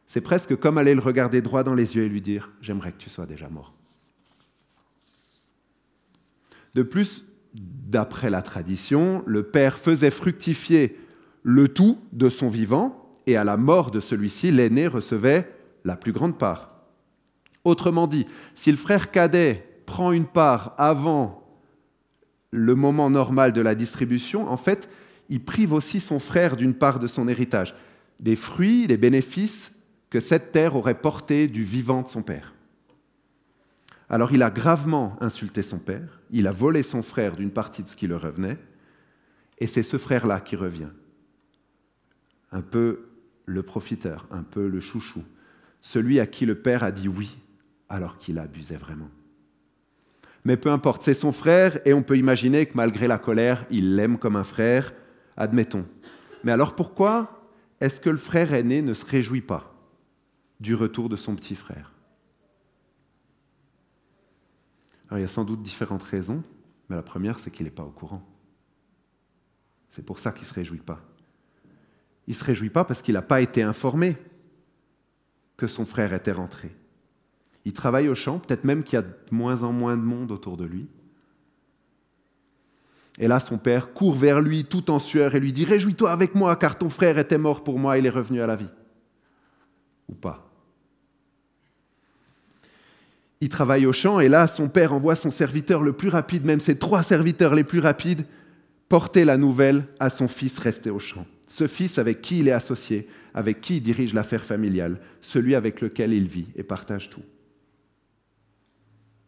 C'est 0.05 0.21
presque 0.21 0.55
comme 0.55 0.77
aller 0.77 0.93
le 0.93 1.01
regarder 1.01 1.41
droit 1.41 1.63
dans 1.63 1.73
les 1.73 1.95
yeux 1.95 2.03
et 2.03 2.09
lui 2.09 2.21
dire⁇ 2.21 2.51
J'aimerais 2.63 2.91
que 2.91 2.97
tu 2.97 3.09
sois 3.09 3.25
déjà 3.25 3.49
mort⁇ 3.49 3.73
De 6.75 6.83
plus, 6.83 7.25
d'après 7.53 8.29
la 8.29 8.41
tradition, 8.41 9.23
le 9.25 9.43
père 9.43 9.77
faisait 9.77 10.11
fructifier 10.11 10.97
le 11.43 11.67
tout 11.67 11.99
de 12.11 12.29
son 12.29 12.49
vivant, 12.49 13.13
et 13.27 13.37
à 13.37 13.43
la 13.43 13.57
mort 13.57 13.91
de 13.91 13.99
celui-ci, 13.99 14.51
l'aîné 14.51 14.87
recevait 14.87 15.49
la 15.85 15.95
plus 15.95 16.11
grande 16.11 16.37
part. 16.37 16.71
Autrement 17.63 18.07
dit, 18.07 18.27
si 18.55 18.71
le 18.71 18.77
frère 18.77 19.11
cadet 19.11 19.81
prend 19.85 20.11
une 20.11 20.25
part 20.25 20.73
avant 20.77 21.43
le 22.51 22.75
moment 22.75 23.09
normal 23.09 23.53
de 23.53 23.61
la 23.61 23.75
distribution, 23.75 24.47
en 24.47 24.57
fait, 24.57 24.89
il 25.29 25.43
prive 25.43 25.73
aussi 25.73 25.99
son 25.99 26.19
frère 26.19 26.57
d'une 26.57 26.73
part 26.73 26.99
de 26.99 27.07
son 27.07 27.27
héritage, 27.27 27.75
des 28.19 28.35
fruits, 28.35 28.87
des 28.87 28.97
bénéfices 28.97 29.72
que 30.13 30.19
cette 30.19 30.51
terre 30.51 30.75
aurait 30.75 31.01
portés 31.01 31.47
du 31.47 31.63
vivant 31.63 32.03
de 32.03 32.07
son 32.07 32.21
père. 32.21 32.53
Alors 34.09 34.31
il 34.31 34.43
a 34.43 34.51
gravement 34.51 35.17
insulté 35.21 35.63
son 35.63 35.79
père, 35.79 36.21
il 36.29 36.45
a 36.45 36.51
volé 36.51 36.83
son 36.83 37.01
frère 37.01 37.35
d'une 37.35 37.49
partie 37.49 37.81
de 37.81 37.87
ce 37.87 37.95
qui 37.95 38.05
le 38.05 38.15
revenait, 38.15 38.59
et 39.57 39.65
c'est 39.65 39.81
ce 39.81 39.97
frère-là 39.97 40.39
qui 40.39 40.55
revient. 40.55 40.91
Un 42.51 42.61
peu 42.61 43.07
le 43.47 43.63
profiteur, 43.63 44.27
un 44.29 44.43
peu 44.43 44.67
le 44.67 44.79
chouchou, 44.79 45.23
celui 45.81 46.19
à 46.19 46.27
qui 46.27 46.45
le 46.45 46.59
père 46.61 46.83
a 46.83 46.91
dit 46.91 47.07
oui 47.07 47.39
alors 47.89 48.19
qu'il 48.19 48.37
abusait 48.37 48.77
vraiment. 48.77 49.09
Mais 50.45 50.57
peu 50.57 50.69
importe, 50.69 51.01
c'est 51.01 51.15
son 51.15 51.31
frère 51.31 51.79
et 51.87 51.93
on 51.93 52.03
peut 52.03 52.19
imaginer 52.19 52.67
que 52.67 52.75
malgré 52.75 53.07
la 53.07 53.17
colère, 53.17 53.65
il 53.71 53.95
l'aime 53.95 54.19
comme 54.19 54.35
un 54.35 54.43
frère, 54.43 54.93
admettons. 55.37 55.87
Mais 56.43 56.51
alors 56.51 56.75
pourquoi 56.75 57.49
est-ce 57.81 57.99
que 57.99 58.11
le 58.11 58.17
frère 58.17 58.53
aîné 58.53 58.83
ne 58.83 58.93
se 58.93 59.07
réjouit 59.07 59.41
pas? 59.41 59.72
Du 60.63 60.75
retour 60.75 61.09
de 61.09 61.17
son 61.17 61.35
petit 61.35 61.55
frère 61.55 61.91
Alors 65.09 65.19
il 65.19 65.21
y 65.21 65.25
a 65.25 65.27
sans 65.27 65.43
doute 65.43 65.61
différentes 65.61 66.03
raisons, 66.03 66.41
mais 66.89 66.95
la 66.95 67.03
première 67.03 67.37
c'est 67.37 67.51
qu'il 67.51 67.65
n'est 67.65 67.71
pas 67.71 67.83
au 67.83 67.91
courant. 67.91 68.25
C'est 69.89 70.05
pour 70.05 70.19
ça 70.19 70.31
qu'il 70.31 70.43
ne 70.43 70.47
se 70.47 70.53
réjouit 70.53 70.79
pas. 70.79 71.01
Il 72.27 72.31
ne 72.31 72.37
se 72.37 72.45
réjouit 72.45 72.69
pas 72.69 72.85
parce 72.85 73.01
qu'il 73.01 73.13
n'a 73.13 73.21
pas 73.21 73.41
été 73.41 73.61
informé 73.61 74.17
que 75.57 75.67
son 75.67 75.85
frère 75.85 76.13
était 76.13 76.31
rentré. 76.31 76.73
Il 77.65 77.73
travaille 77.73 78.07
au 78.07 78.15
champ, 78.15 78.39
peut-être 78.39 78.63
même 78.63 78.83
qu'il 78.83 78.95
y 78.95 78.99
a 78.99 79.01
de 79.01 79.13
moins 79.31 79.63
en 79.63 79.73
moins 79.73 79.97
de 79.97 80.01
monde 80.01 80.31
autour 80.31 80.55
de 80.55 80.65
lui. 80.65 80.87
Et 83.19 83.27
là, 83.27 83.41
son 83.41 83.57
père 83.57 83.93
court 83.93 84.15
vers 84.15 84.39
lui 84.39 84.63
tout 84.63 84.89
en 84.89 84.99
sueur 84.99 85.35
et 85.35 85.41
lui 85.41 85.51
dit 85.51 85.65
Réjouis-toi 85.65 86.09
avec 86.09 86.35
moi, 86.35 86.55
car 86.55 86.77
ton 86.77 86.89
frère 86.89 87.17
était 87.17 87.37
mort 87.37 87.63
pour 87.63 87.79
moi, 87.79 87.97
il 87.97 88.05
est 88.05 88.09
revenu 88.09 88.41
à 88.41 88.47
la 88.47 88.55
vie. 88.55 88.71
Ou 90.07 90.15
pas. 90.15 90.52
Il 93.43 93.49
travaille 93.49 93.85
au 93.85 93.91
champ 93.91 94.21
et 94.21 94.29
là, 94.29 94.47
son 94.47 94.69
père 94.69 94.93
envoie 94.93 95.17
son 95.17 95.29
serviteur 95.29 95.83
le 95.83 95.91
plus 95.91 96.07
rapide, 96.07 96.45
même 96.45 96.61
ses 96.61 96.77
trois 96.77 97.03
serviteurs 97.03 97.53
les 97.53 97.65
plus 97.65 97.79
rapides, 97.79 98.25
porter 98.87 99.25
la 99.25 99.35
nouvelle 99.35 99.83
à 99.99 100.09
son 100.09 100.29
fils 100.29 100.57
resté 100.59 100.89
au 100.89 100.99
champ. 100.99 101.25
Ce 101.47 101.67
fils 101.67 101.97
avec 101.97 102.21
qui 102.21 102.39
il 102.39 102.47
est 102.47 102.53
associé, 102.53 103.05
avec 103.33 103.59
qui 103.59 103.75
il 103.77 103.81
dirige 103.81 104.13
l'affaire 104.13 104.45
familiale, 104.45 105.01
celui 105.19 105.55
avec 105.55 105.81
lequel 105.81 106.13
il 106.13 106.25
vit 106.25 106.47
et 106.55 106.63
partage 106.63 107.09
tout 107.09 107.19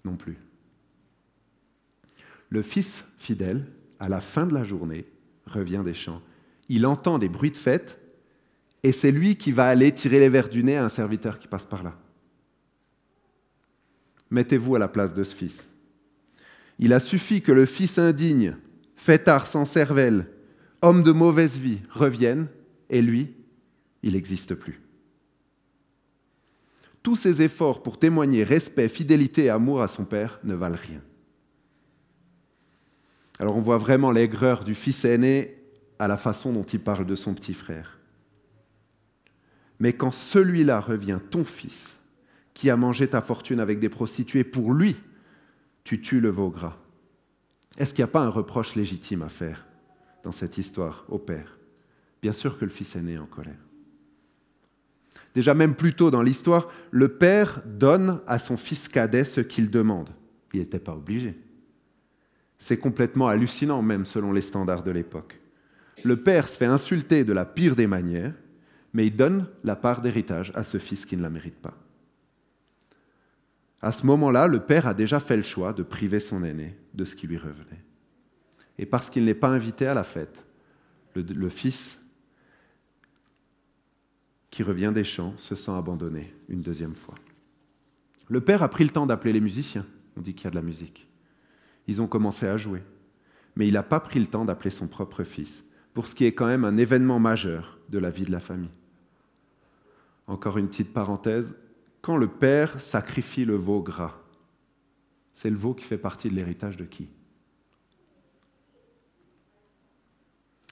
non 0.06 0.16
plus. 0.16 0.38
Le 2.48 2.62
fils 2.62 3.04
fidèle, 3.18 3.66
à 4.00 4.08
la 4.08 4.22
fin 4.22 4.46
de 4.46 4.54
la 4.54 4.64
journée, 4.64 5.06
revient 5.46 5.82
des 5.84 5.94
champs. 5.94 6.22
Il 6.70 6.86
entend 6.86 7.20
des 7.20 7.28
bruits 7.28 7.52
de 7.52 7.58
fête 7.58 8.00
et 8.82 8.94
c'est 8.94 9.12
lui 9.12 9.36
qui 9.36 9.52
va 9.52 9.68
aller 9.68 9.92
tirer 9.92 10.22
les 10.22 10.30
verres 10.30 10.48
du 10.48 10.64
nez 10.64 10.78
à 10.78 10.86
un 10.86 10.90
serviteur 10.90 11.38
qui 11.38 11.50
passe 11.50 11.66
par 11.66 11.84
là. 11.84 11.98
Mettez-vous 14.32 14.76
à 14.76 14.80
la 14.80 14.88
place 14.88 15.14
de 15.14 15.24
ce 15.24 15.36
fils. 15.36 15.68
Il 16.80 16.94
a 16.94 17.00
suffi 17.00 17.42
que 17.42 17.52
le 17.52 17.66
fils 17.66 17.98
indigne, 17.98 18.56
fêtard 18.96 19.48
sans 19.48 19.66
cervelle, 19.66 20.28
homme 20.82 21.04
de 21.04 21.12
mauvaise 21.12 21.58
vie, 21.58 21.80
revienne, 21.90 22.48
et 22.90 23.02
lui, 23.02 23.34
il 24.04 24.14
n'existe 24.14 24.56
plus 24.56 24.82
tous 27.06 27.16
ses 27.16 27.44
efforts 27.44 27.84
pour 27.84 28.00
témoigner 28.00 28.44
respect, 28.44 28.90
fidélité 28.90 29.44
et 29.44 29.50
amour 29.52 29.84
à 29.84 29.88
son 29.88 30.06
père 30.06 30.40
ne 30.44 30.56
valent 30.56 30.76
rien. 30.76 31.02
Alors 33.38 33.56
on 33.56 33.62
voit 33.62 33.78
vraiment 33.78 34.10
l'aigreur 34.10 34.64
du 34.64 34.74
fils 34.74 35.06
aîné 35.06 35.56
à 36.00 36.08
la 36.08 36.18
façon 36.18 36.52
dont 36.52 36.64
il 36.64 36.80
parle 36.80 37.06
de 37.06 37.14
son 37.14 37.36
petit 37.36 37.54
frère. 37.54 38.00
Mais 39.78 39.94
quand 39.94 40.12
celui-là 40.12 40.80
revient, 40.80 41.20
ton 41.30 41.46
fils, 41.46 42.00
qui 42.56 42.72
a 42.72 42.78
mangé 42.78 43.08
ta 43.08 43.22
fortune 43.22 43.60
avec 43.60 43.80
des 43.80 43.90
prostituées, 43.90 44.46
pour 44.46 44.74
lui, 44.74 44.96
tu 45.84 46.02
tues 46.02 46.22
le 46.22 46.30
veau 46.30 46.50
gras. 46.50 46.78
Est-ce 47.78 47.94
qu'il 47.94 48.04
n'y 48.04 48.10
a 48.10 48.12
pas 48.12 48.24
un 48.24 48.30
reproche 48.30 48.76
légitime 48.76 49.22
à 49.22 49.30
faire 49.30 49.68
dans 50.24 50.32
cette 50.32 50.58
histoire 50.58 51.06
au 51.10 51.20
père? 51.20 51.60
Bien 52.24 52.32
sûr 52.32 52.58
que 52.58 52.66
le 52.66 52.72
fils 52.72 52.96
est 52.96 53.18
en 53.18 53.26
colère. 53.26 53.60
Déjà 55.36 55.54
même 55.54 55.76
plus 55.76 55.94
tôt 55.94 56.10
dans 56.10 56.22
l'histoire, 56.22 56.70
le 56.92 57.10
père 57.10 57.62
donne 57.66 58.22
à 58.26 58.40
son 58.40 58.56
fils 58.56 58.88
cadet 58.88 59.26
ce 59.26 59.42
qu'il 59.42 59.70
demande. 59.70 60.10
Il 60.54 60.62
n'était 60.62 60.80
pas 60.80 60.96
obligé. 60.96 61.38
C'est 62.58 62.78
complètement 62.78 63.28
hallucinant 63.28 63.82
même 63.82 64.06
selon 64.06 64.32
les 64.32 64.42
standards 64.42 64.84
de 64.84 64.92
l'époque. 64.92 65.42
Le 66.06 66.16
père 66.16 66.48
se 66.48 66.56
fait 66.56 66.66
insulter 66.66 67.26
de 67.26 67.34
la 67.34 67.46
pire 67.46 67.76
des 67.76 67.88
manières, 67.88 68.34
mais 68.94 69.08
il 69.08 69.16
donne 69.16 69.50
la 69.66 69.76
part 69.76 70.02
d'héritage 70.02 70.54
à 70.56 70.64
ce 70.64 70.78
fils 70.78 71.06
qui 71.06 71.18
ne 71.18 71.22
la 71.22 71.30
mérite 71.30 71.58
pas. 71.58 71.74
À 73.86 73.92
ce 73.92 74.04
moment-là, 74.08 74.48
le 74.48 74.62
père 74.62 74.88
a 74.88 74.96
déjà 74.96 75.20
fait 75.20 75.38
le 75.38 75.44
choix 75.44 75.72
de 75.72 75.84
priver 75.84 76.20
son 76.20 76.44
aîné 76.44 76.76
de 76.96 77.06
ce 77.06 77.16
qui 77.16 77.28
lui 77.28 77.38
revenait. 77.38 77.86
Et 78.80 78.88
parce 78.88 79.12
qu'il 79.12 79.26
n'est 79.26 79.36
pas 79.36 79.50
invité 79.50 79.86
à 79.86 79.94
la 79.94 80.04
fête, 80.04 80.44
le, 81.14 81.50
fils 81.50 82.00
qui 84.50 84.64
revient 84.64 84.92
des 84.92 85.04
champs, 85.04 85.38
se 85.38 85.54
sent 85.54 85.70
abandonné 85.70 86.34
une 86.50 86.64
deuxième 86.64 86.96
fois. 86.96 87.14
Le 88.28 88.42
père 88.42 88.64
a 88.64 88.70
pris 88.70 88.86
le 88.86 88.90
temps 88.90 89.06
d'appeler 89.06 89.34
les 89.34 89.40
musiciens. 89.40 89.86
On 90.18 90.22
dit 90.22 90.34
qu'il 90.34 90.46
y 90.46 90.48
a 90.48 90.50
de 90.50 90.56
la 90.56 90.64
musique. 90.64 91.08
Ils 91.86 92.02
ont 92.02 92.08
commencé 92.08 92.48
à 92.48 92.58
jouer. 92.58 92.82
Mais 93.56 93.68
il 93.68 93.74
n'a 93.74 93.84
pas 93.84 94.00
pris 94.00 94.20
le 94.20 94.26
temps 94.26 94.46
d'appeler 94.46 94.72
son 94.72 94.88
propre 94.88 95.24
fils, 95.24 95.64
pour 95.94 96.08
ce 96.08 96.16
qui 96.16 96.26
est 96.26 96.34
quand 96.34 96.48
même 96.48 96.66
un 96.66 96.78
événement 96.78 97.20
majeur 97.20 97.78
de 97.90 98.00
la 98.00 98.10
vie 98.10 98.26
de 98.26 98.32
la 98.32 98.40
famille. 98.40 98.72
Encore 100.26 100.58
une 100.58 100.70
petite 100.70 100.92
parenthèse, 100.92 101.56
quand 102.06 102.18
le 102.18 102.28
père 102.28 102.80
sacrifie 102.80 103.46
le 103.46 103.56
veau 103.56 103.82
gras, 103.82 104.14
c'est 105.34 105.50
le 105.50 105.56
veau 105.56 105.74
qui 105.74 105.84
fait 105.84 105.98
partie 105.98 106.30
de 106.30 106.36
l'héritage 106.36 106.78
de 106.78 106.86
qui? 106.86 107.10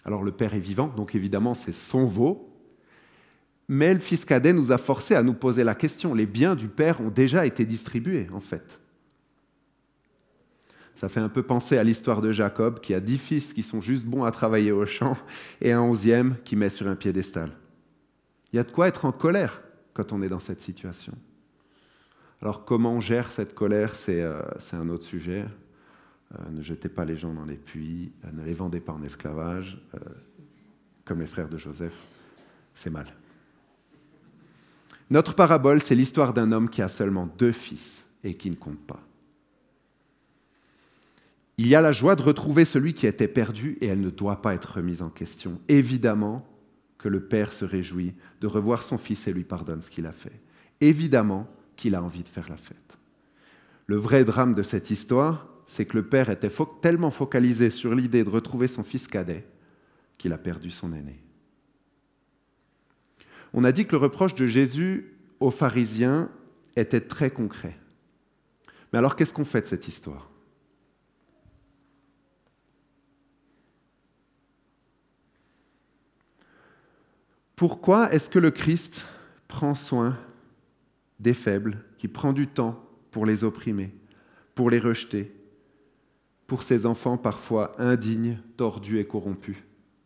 Alors 0.05 0.21
le 0.21 0.31
père 0.31 0.53
est 0.53 0.59
vivant, 0.59 0.89
donc 0.89 1.15
évidemment 1.15 1.55
c'est 1.55 1.71
son 1.71 2.05
veau, 2.05 2.55
mais 3.67 3.95
le 3.95 3.99
fils 3.99 4.25
cadet 4.25 4.53
nous 4.53 4.71
a 4.71 4.77
forcé 4.77 5.15
à 5.15 5.23
nous 5.23 5.33
poser 5.33 5.63
la 5.63 5.73
question. 5.73 6.13
Les 6.13 6.27
biens 6.27 6.53
du 6.53 6.67
père 6.67 7.01
ont 7.01 7.09
déjà 7.09 7.47
été 7.47 7.65
distribués, 7.65 8.27
en 8.31 8.39
fait. 8.39 8.79
Ça 10.93 11.09
fait 11.09 11.19
un 11.19 11.29
peu 11.29 11.41
penser 11.41 11.79
à 11.79 11.83
l'histoire 11.83 12.21
de 12.21 12.31
Jacob, 12.31 12.79
qui 12.79 12.93
a 12.93 12.99
dix 12.99 13.17
fils 13.17 13.53
qui 13.53 13.63
sont 13.63 13.81
juste 13.81 14.05
bons 14.05 14.23
à 14.23 14.29
travailler 14.29 14.71
au 14.71 14.85
champ, 14.85 15.17
et 15.61 15.71
un 15.71 15.81
onzième 15.81 16.35
qui 16.43 16.55
met 16.55 16.69
sur 16.69 16.87
un 16.87 16.95
piédestal. 16.95 17.57
Il 18.51 18.57
y 18.57 18.59
a 18.59 18.63
de 18.63 18.71
quoi 18.71 18.87
être 18.87 19.05
en 19.05 19.11
colère 19.11 19.63
quand 19.93 20.11
on 20.11 20.21
est 20.21 20.29
dans 20.29 20.39
cette 20.39 20.61
situation. 20.61 21.13
Alors 22.41 22.65
comment 22.65 22.93
on 22.93 22.99
gère 22.99 23.31
cette 23.31 23.55
colère, 23.55 23.95
c'est 23.95 24.21
euh, 24.21 24.41
un 24.73 24.89
autre 24.89 25.05
sujet. 25.05 25.45
euh, 26.33 26.49
ne 26.51 26.61
jetez 26.61 26.89
pas 26.89 27.05
les 27.05 27.15
gens 27.15 27.33
dans 27.33 27.45
les 27.45 27.55
puits, 27.55 28.11
euh, 28.25 28.31
ne 28.33 28.43
les 28.43 28.53
vendez 28.53 28.79
pas 28.79 28.91
en 28.91 29.01
esclavage, 29.01 29.79
comme 31.05 31.21
les 31.21 31.25
frères 31.25 31.49
de 31.49 31.57
Joseph, 31.57 31.97
c'est 32.75 32.89
mal. 32.89 33.07
Notre 35.09 35.35
parabole, 35.35 35.81
c'est 35.81 35.95
l'histoire 35.95 36.33
d'un 36.33 36.51
homme 36.51 36.69
qui 36.69 36.81
a 36.81 36.89
seulement 36.89 37.27
deux 37.27 37.51
fils 37.51 38.05
et 38.23 38.35
qui 38.35 38.49
ne 38.49 38.55
compte 38.55 38.79
pas. 38.79 39.01
Il 41.57 41.67
y 41.67 41.75
a 41.75 41.81
la 41.81 41.91
joie 41.91 42.15
de 42.15 42.23
retrouver 42.23 42.65
celui 42.65 42.93
qui 42.93 43.05
était 43.05 43.27
perdu 43.27 43.77
et 43.79 43.87
elle 43.87 44.01
ne 44.01 44.09
doit 44.09 44.41
pas 44.41 44.55
être 44.55 44.77
remise 44.77 45.01
en 45.01 45.09
question. 45.09 45.61
Évidemment 45.67 46.45
que 47.03 47.09
le 47.09 47.19
Père 47.19 47.51
se 47.51 47.65
réjouit 47.65 48.15
de 48.39 48.47
revoir 48.47 48.81
son 48.81 48.97
fils 48.97 49.27
et 49.27 49.33
lui 49.33 49.43
pardonne 49.43 49.81
ce 49.81 49.89
qu'il 49.89 50.05
a 50.05 50.13
fait. 50.13 50.39
Évidemment 50.79 51.49
qu'il 51.75 51.95
a 51.95 52.01
envie 52.01 52.23
de 52.23 52.29
faire 52.29 52.47
la 52.49 52.55
fête. 52.55 52.97
Le 53.87 53.97
vrai 53.97 54.23
drame 54.23 54.53
de 54.53 54.63
cette 54.63 54.89
histoire, 54.89 55.49
c'est 55.65 55.85
que 55.85 55.97
le 55.97 56.07
Père 56.07 56.29
était 56.29 56.51
tellement 56.81 57.11
focalisé 57.11 57.71
sur 57.71 57.93
l'idée 57.93 58.23
de 58.23 58.29
retrouver 58.29 58.69
son 58.69 58.85
fils 58.85 59.05
cadet 59.07 59.45
qu'il 60.17 60.31
a 60.31 60.37
perdu 60.37 60.71
son 60.71 60.93
aîné. 60.93 61.21
On 63.51 63.65
a 63.65 63.73
dit 63.73 63.85
que 63.85 63.91
le 63.91 63.97
reproche 63.97 64.35
de 64.35 64.47
Jésus 64.47 65.13
aux 65.41 65.51
pharisiens 65.51 66.31
était 66.77 67.01
très 67.01 67.31
concret. 67.31 67.77
Mais 68.93 68.99
alors 68.99 69.17
qu'est-ce 69.17 69.33
qu'on 69.33 69.43
fait 69.43 69.63
de 69.63 69.67
cette 69.67 69.89
histoire? 69.89 70.29
Pourquoi 77.55 78.11
est-ce 78.11 78.29
que 78.29 78.39
le 78.39 78.51
Christ 78.51 79.05
prend 79.47 79.75
soin 79.75 80.17
des 81.19 81.33
faibles, 81.33 81.83
qui 81.97 82.07
prend 82.07 82.33
du 82.33 82.47
temps 82.47 82.83
pour 83.11 83.25
les 83.25 83.43
opprimer, 83.43 83.95
pour 84.55 84.69
les 84.69 84.79
rejeter, 84.79 85.33
pour 86.47 86.63
ces 86.63 86.85
enfants 86.85 87.17
parfois 87.17 87.79
indignes, 87.79 88.39
tordus 88.57 88.99
et 88.99 89.07
corrompus 89.07 89.57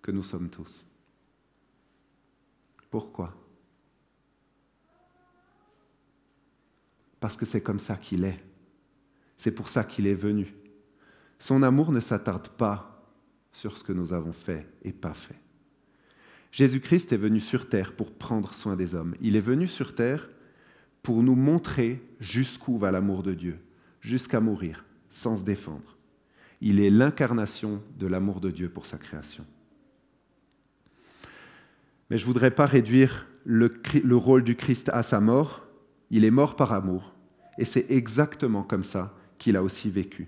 que 0.02 0.12
nous 0.12 0.24
sommes 0.24 0.50
tous? 0.50 0.86
Pourquoi? 2.90 3.34
Parce 7.20 7.36
que 7.36 7.46
c'est 7.46 7.62
comme 7.62 7.80
ça 7.80 7.96
qu'il 7.96 8.24
est. 8.24 8.44
C'est 9.38 9.52
pour 9.52 9.70
ça 9.70 9.84
qu'il 9.84 10.08
est 10.08 10.14
venu. 10.14 10.54
Son 11.40 11.64
amour 11.64 11.92
ne 11.92 12.00
s'attarde 12.00 12.50
pas 12.50 13.04
sur 13.52 13.78
ce 13.78 13.84
que 13.84 13.94
nous 13.94 14.14
avons 14.14 14.34
fait 14.34 14.68
et 14.84 14.92
pas 14.92 15.14
fait. 15.14 15.40
Jésus-Christ 16.52 17.14
est 17.14 17.18
venu 17.18 17.40
sur 17.40 17.70
terre 17.70 17.94
pour 17.94 18.12
prendre 18.12 18.54
soin 18.54 18.76
des 18.76 18.96
hommes. 18.96 19.16
Il 19.22 19.36
est 19.36 19.42
venu 19.42 19.68
sur 19.68 19.94
terre 19.94 20.30
pour 21.04 21.24
nous 21.24 21.36
montrer 21.36 22.02
jusqu'où 22.20 22.78
va 22.78 22.92
l'amour 22.92 23.24
de 23.24 23.34
Dieu, 23.34 23.60
jusqu'à 24.02 24.40
mourir, 24.40 24.86
sans 25.10 25.38
se 25.38 25.44
défendre. 25.44 25.98
Il 26.62 26.80
est 26.80 26.90
l'incarnation 26.90 27.82
de 27.98 28.08
l'amour 28.08 28.42
de 28.42 28.50
Dieu 28.50 28.70
pour 28.70 28.86
sa 28.86 28.98
création. 28.98 29.46
Mais 32.10 32.18
je 32.18 32.24
ne 32.24 32.28
voudrais 32.28 32.52
pas 32.52 32.66
réduire 32.66 33.28
le, 33.46 33.74
le, 34.04 34.16
rôle 34.16 34.44
du 34.44 34.56
Christ 34.56 34.90
à 34.90 35.04
sa 35.04 35.20
mort. 35.20 35.66
Il 36.10 36.26
est 36.26 36.32
mort 36.32 36.56
par 36.56 36.72
amour. 36.74 37.14
Et 37.58 37.66
c'est 37.66 37.92
exactement 37.92 38.64
comme 38.64 38.84
ça 38.84 39.16
qu'il 39.38 39.56
a 39.56 39.64
aussi 39.64 39.90
vécu. 39.90 40.28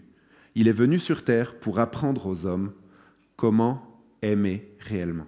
Il 0.55 0.67
est 0.67 0.73
venu 0.73 0.99
sur 0.99 1.23
terre 1.23 1.59
pour 1.59 1.79
apprendre 1.79 2.27
aux 2.27 2.45
hommes 2.45 2.73
comment 3.35 4.01
aimer 4.21 4.75
réellement. 4.79 5.27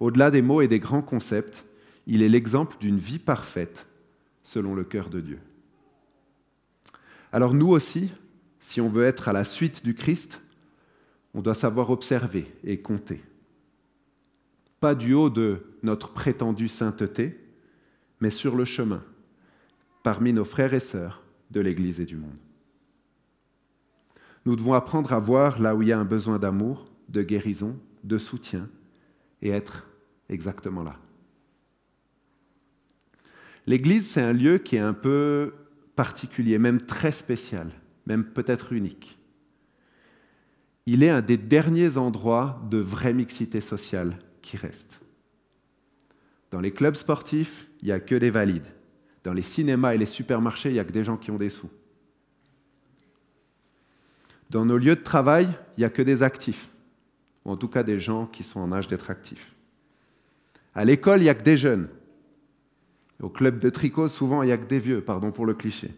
Au-delà 0.00 0.30
des 0.30 0.42
mots 0.42 0.60
et 0.60 0.68
des 0.68 0.80
grands 0.80 1.02
concepts, 1.02 1.64
il 2.06 2.22
est 2.22 2.28
l'exemple 2.28 2.76
d'une 2.78 2.98
vie 2.98 3.18
parfaite 3.18 3.86
selon 4.42 4.74
le 4.74 4.84
cœur 4.84 5.08
de 5.08 5.20
Dieu. 5.20 5.38
Alors 7.32 7.54
nous 7.54 7.68
aussi, 7.68 8.10
si 8.60 8.80
on 8.80 8.88
veut 8.88 9.04
être 9.04 9.28
à 9.28 9.32
la 9.32 9.44
suite 9.44 9.84
du 9.84 9.94
Christ, 9.94 10.40
on 11.34 11.42
doit 11.42 11.54
savoir 11.54 11.90
observer 11.90 12.46
et 12.62 12.80
compter. 12.80 13.22
Pas 14.80 14.94
du 14.94 15.14
haut 15.14 15.30
de 15.30 15.62
notre 15.82 16.12
prétendue 16.12 16.68
sainteté, 16.68 17.40
mais 18.20 18.30
sur 18.30 18.54
le 18.54 18.64
chemin, 18.64 19.02
parmi 20.02 20.32
nos 20.32 20.44
frères 20.44 20.74
et 20.74 20.80
sœurs 20.80 21.22
de 21.50 21.60
l'Église 21.60 22.00
et 22.00 22.04
du 22.04 22.16
monde. 22.16 22.36
Nous 24.46 24.56
devons 24.56 24.74
apprendre 24.74 25.12
à 25.12 25.18
voir 25.18 25.60
là 25.60 25.74
où 25.74 25.82
il 25.82 25.88
y 25.88 25.92
a 25.92 25.98
un 25.98 26.04
besoin 26.04 26.38
d'amour, 26.38 26.86
de 27.08 27.22
guérison, 27.22 27.76
de 28.02 28.18
soutien, 28.18 28.68
et 29.44 29.50
être 29.50 29.86
exactement 30.28 30.82
là. 30.82 30.96
L'Église, 33.66 34.10
c'est 34.10 34.20
un 34.20 34.32
lieu 34.32 34.58
qui 34.58 34.76
est 34.76 34.80
un 34.80 34.92
peu 34.92 35.54
particulier, 35.96 36.58
même 36.58 36.82
très 36.82 37.12
spécial, 37.12 37.70
même 38.06 38.24
peut-être 38.24 38.72
unique. 38.72 39.18
Il 40.86 41.02
est 41.02 41.10
un 41.10 41.22
des 41.22 41.38
derniers 41.38 41.96
endroits 41.96 42.60
de 42.70 42.78
vraie 42.78 43.14
mixité 43.14 43.60
sociale 43.60 44.18
qui 44.42 44.56
reste. 44.56 45.00
Dans 46.50 46.60
les 46.60 46.72
clubs 46.72 46.94
sportifs, 46.94 47.68
il 47.80 47.86
n'y 47.86 47.92
a 47.92 48.00
que 48.00 48.14
des 48.14 48.30
valides. 48.30 48.66
Dans 49.24 49.32
les 49.32 49.42
cinémas 49.42 49.94
et 49.94 49.98
les 49.98 50.06
supermarchés, 50.06 50.68
il 50.68 50.74
n'y 50.74 50.78
a 50.78 50.84
que 50.84 50.92
des 50.92 51.04
gens 51.04 51.16
qui 51.16 51.30
ont 51.30 51.36
des 51.36 51.48
sous. 51.48 51.70
Dans 54.50 54.66
nos 54.66 54.76
lieux 54.76 54.96
de 54.96 55.02
travail, 55.02 55.48
il 55.76 55.80
n'y 55.80 55.84
a 55.84 55.90
que 55.90 56.02
des 56.02 56.22
actifs, 56.22 56.68
ou 57.44 57.50
en 57.50 57.56
tout 57.56 57.68
cas 57.68 57.82
des 57.82 57.98
gens 57.98 58.26
qui 58.26 58.42
sont 58.42 58.60
en 58.60 58.72
âge 58.72 58.88
d'être 58.88 59.10
actifs. 59.10 59.54
À 60.74 60.84
l'école, 60.84 61.20
il 61.20 61.24
n'y 61.24 61.28
a 61.28 61.34
que 61.34 61.42
des 61.42 61.56
jeunes. 61.56 61.88
Au 63.22 63.28
club 63.28 63.60
de 63.60 63.70
tricot, 63.70 64.08
souvent, 64.08 64.42
il 64.42 64.46
n'y 64.46 64.52
a 64.52 64.58
que 64.58 64.66
des 64.66 64.78
vieux, 64.78 65.00
pardon 65.00 65.30
pour 65.30 65.46
le 65.46 65.54
cliché. 65.54 65.90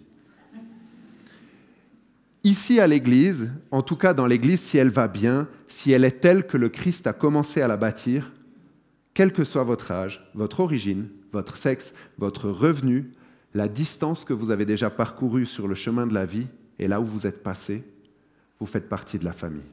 Ici 2.44 2.78
à 2.78 2.86
l'Église, 2.86 3.50
en 3.72 3.82
tout 3.82 3.96
cas 3.96 4.14
dans 4.14 4.26
l'Église, 4.26 4.60
si 4.60 4.78
elle 4.78 4.90
va 4.90 5.08
bien, 5.08 5.48
si 5.66 5.90
elle 5.90 6.04
est 6.04 6.20
telle 6.20 6.46
que 6.46 6.56
le 6.56 6.68
Christ 6.68 7.06
a 7.06 7.12
commencé 7.12 7.60
à 7.60 7.66
la 7.68 7.76
bâtir, 7.76 8.32
quel 9.14 9.32
que 9.32 9.44
soit 9.44 9.64
votre 9.64 9.90
âge, 9.90 10.30
votre 10.34 10.60
origine, 10.60 11.08
votre 11.32 11.56
sexe, 11.56 11.92
votre 12.18 12.48
revenu, 12.48 13.10
la 13.54 13.66
distance 13.66 14.24
que 14.24 14.32
vous 14.32 14.50
avez 14.50 14.64
déjà 14.64 14.90
parcourue 14.90 15.46
sur 15.46 15.66
le 15.66 15.74
chemin 15.74 16.06
de 16.06 16.14
la 16.14 16.26
vie 16.26 16.46
et 16.78 16.86
là 16.86 17.00
où 17.00 17.04
vous 17.04 17.26
êtes 17.26 17.42
passé, 17.42 17.82
vous 18.60 18.66
faites 18.66 18.88
partie 18.88 19.18
de 19.18 19.24
la 19.24 19.32
famille. 19.32 19.64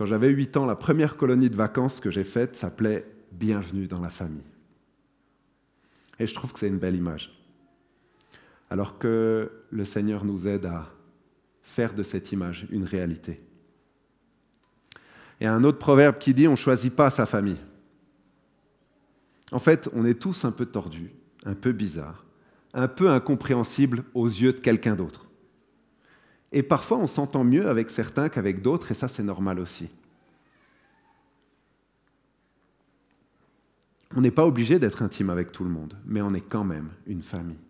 Quand 0.00 0.06
j'avais 0.06 0.30
8 0.30 0.56
ans, 0.56 0.64
la 0.64 0.76
première 0.76 1.18
colonie 1.18 1.50
de 1.50 1.56
vacances 1.56 2.00
que 2.00 2.10
j'ai 2.10 2.24
faite 2.24 2.56
s'appelait 2.56 3.04
Bienvenue 3.32 3.86
dans 3.86 4.00
la 4.00 4.08
famille. 4.08 4.46
Et 6.18 6.26
je 6.26 6.32
trouve 6.32 6.54
que 6.54 6.58
c'est 6.58 6.68
une 6.68 6.78
belle 6.78 6.96
image. 6.96 7.38
Alors 8.70 8.98
que 8.98 9.52
le 9.68 9.84
Seigneur 9.84 10.24
nous 10.24 10.48
aide 10.48 10.64
à 10.64 10.88
faire 11.62 11.92
de 11.92 12.02
cette 12.02 12.32
image 12.32 12.66
une 12.70 12.84
réalité. 12.84 13.42
Et 15.38 15.46
un 15.46 15.64
autre 15.64 15.76
proverbe 15.76 16.16
qui 16.16 16.32
dit 16.32 16.48
on 16.48 16.52
ne 16.52 16.56
choisit 16.56 16.96
pas 16.96 17.10
sa 17.10 17.26
famille. 17.26 17.60
En 19.52 19.58
fait, 19.58 19.90
on 19.92 20.06
est 20.06 20.18
tous 20.18 20.46
un 20.46 20.52
peu 20.52 20.64
tordus, 20.64 21.12
un 21.44 21.54
peu 21.54 21.72
bizarres, 21.72 22.24
un 22.72 22.88
peu 22.88 23.10
incompréhensibles 23.10 24.04
aux 24.14 24.28
yeux 24.28 24.54
de 24.54 24.60
quelqu'un 24.60 24.96
d'autre. 24.96 25.26
Et 26.52 26.62
parfois, 26.62 26.98
on 26.98 27.06
s'entend 27.06 27.44
mieux 27.44 27.68
avec 27.68 27.90
certains 27.90 28.28
qu'avec 28.28 28.62
d'autres, 28.62 28.90
et 28.90 28.94
ça, 28.94 29.08
c'est 29.08 29.22
normal 29.22 29.60
aussi. 29.60 29.88
On 34.16 34.20
n'est 34.20 34.32
pas 34.32 34.46
obligé 34.46 34.78
d'être 34.80 35.02
intime 35.02 35.30
avec 35.30 35.52
tout 35.52 35.62
le 35.62 35.70
monde, 35.70 35.96
mais 36.04 36.20
on 36.20 36.34
est 36.34 36.40
quand 36.40 36.64
même 36.64 36.88
une 37.06 37.22
famille. 37.22 37.60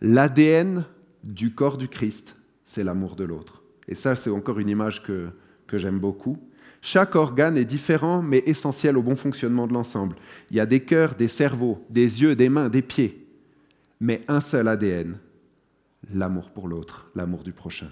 L'ADN 0.00 0.84
du 1.24 1.54
corps 1.54 1.76
du 1.76 1.88
Christ, 1.88 2.36
c'est 2.64 2.84
l'amour 2.84 3.16
de 3.16 3.24
l'autre. 3.24 3.62
Et 3.88 3.94
ça, 3.94 4.16
c'est 4.16 4.30
encore 4.30 4.58
une 4.58 4.68
image 4.68 5.02
que, 5.02 5.30
j'aime 5.72 5.98
beaucoup. 5.98 6.38
Chaque 6.80 7.16
organe 7.16 7.56
est 7.56 7.64
différent, 7.64 8.22
mais 8.22 8.42
essentiel 8.46 8.96
au 8.96 9.02
bon 9.02 9.16
fonctionnement 9.16 9.66
de 9.66 9.74
l'ensemble. 9.74 10.16
Il 10.50 10.56
y 10.56 10.60
a 10.60 10.66
des 10.66 10.80
cœurs, 10.80 11.14
des 11.14 11.28
cerveaux, 11.28 11.84
des 11.90 12.22
yeux, 12.22 12.34
des 12.34 12.48
mains, 12.48 12.68
des 12.68 12.82
pieds, 12.82 13.26
mais 14.00 14.22
un 14.28 14.40
seul 14.40 14.68
ADN, 14.68 15.18
l'amour 16.12 16.50
pour 16.50 16.68
l'autre, 16.68 17.10
l'amour 17.14 17.42
du 17.42 17.52
prochain. 17.52 17.90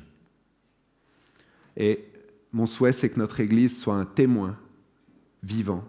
Et 1.77 2.05
mon 2.53 2.67
souhait, 2.67 2.93
c'est 2.93 3.09
que 3.09 3.19
notre 3.19 3.41
Église 3.41 3.79
soit 3.79 3.97
un 3.97 4.05
témoin 4.05 4.57
vivant 5.43 5.85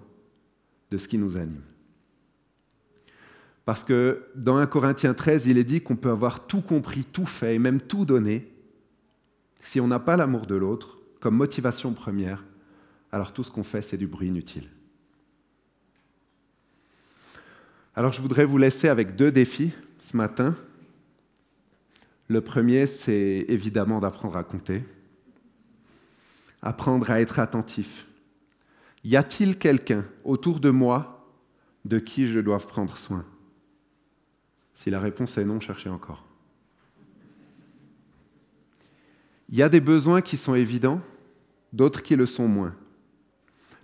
de 0.92 0.98
ce 0.98 1.08
qui 1.08 1.18
nous 1.18 1.38
anime. 1.38 1.62
Parce 3.66 3.84
que 3.84 4.28
dans 4.36 4.58
1 4.58 4.68
Corinthiens 4.68 5.14
13, 5.14 5.48
il 5.48 5.58
est 5.58 5.64
dit 5.64 5.82
qu'on 5.82 5.96
peut 5.96 6.10
avoir 6.10 6.46
tout 6.46 6.62
compris, 6.62 7.04
tout 7.04 7.26
fait 7.26 7.56
et 7.56 7.60
même 7.60 7.82
tout 7.82 8.06
donné. 8.06 8.52
Si 9.60 9.80
on 9.80 9.88
n'a 9.88 10.00
pas 10.00 10.18
l'amour 10.18 10.46
de 10.46 10.56
l'autre 10.56 11.00
comme 11.20 11.36
motivation 11.36 11.94
première, 11.94 12.44
alors 13.12 13.34
tout 13.34 13.44
ce 13.44 13.50
qu'on 13.50 13.64
fait, 13.64 13.82
c'est 13.82 13.98
du 13.98 14.06
bruit 14.06 14.28
inutile. 14.28 14.70
Alors 17.96 18.12
je 18.12 18.22
voudrais 18.22 18.46
vous 18.46 18.58
laisser 18.58 18.88
avec 18.88 19.16
deux 19.16 19.32
défis 19.32 19.72
ce 20.00 20.16
matin. 20.18 20.56
Le 22.28 22.42
premier, 22.42 22.88
c'est 22.88 23.46
évidemment 23.50 24.00
d'apprendre 24.00 24.36
à 24.36 24.44
compter, 24.44 24.84
apprendre 26.62 27.12
à 27.12 27.22
être 27.22 27.40
attentif. 27.40 28.08
Y 29.04 29.16
a-t-il 29.16 29.60
quelqu'un 29.60 30.06
autour 30.24 30.60
de 30.60 30.72
moi 30.72 31.30
de 31.86 32.00
qui 32.00 32.28
je 32.28 32.40
dois 32.40 32.58
prendre 32.58 32.98
soin? 32.98 33.26
Si 34.74 34.90
la 34.90 35.00
réponse 35.00 35.38
est 35.38 35.46
non, 35.46 35.60
cherchez 35.60 35.90
encore. 35.90 36.26
Il 39.50 39.56
y 39.56 39.62
a 39.62 39.70
des 39.70 39.80
besoins 39.80 40.22
qui 40.22 40.38
sont 40.38 40.56
évidents, 40.56 41.02
d'autres 41.72 42.02
qui 42.02 42.16
le 42.16 42.26
sont 42.26 42.48
moins. 42.48 42.76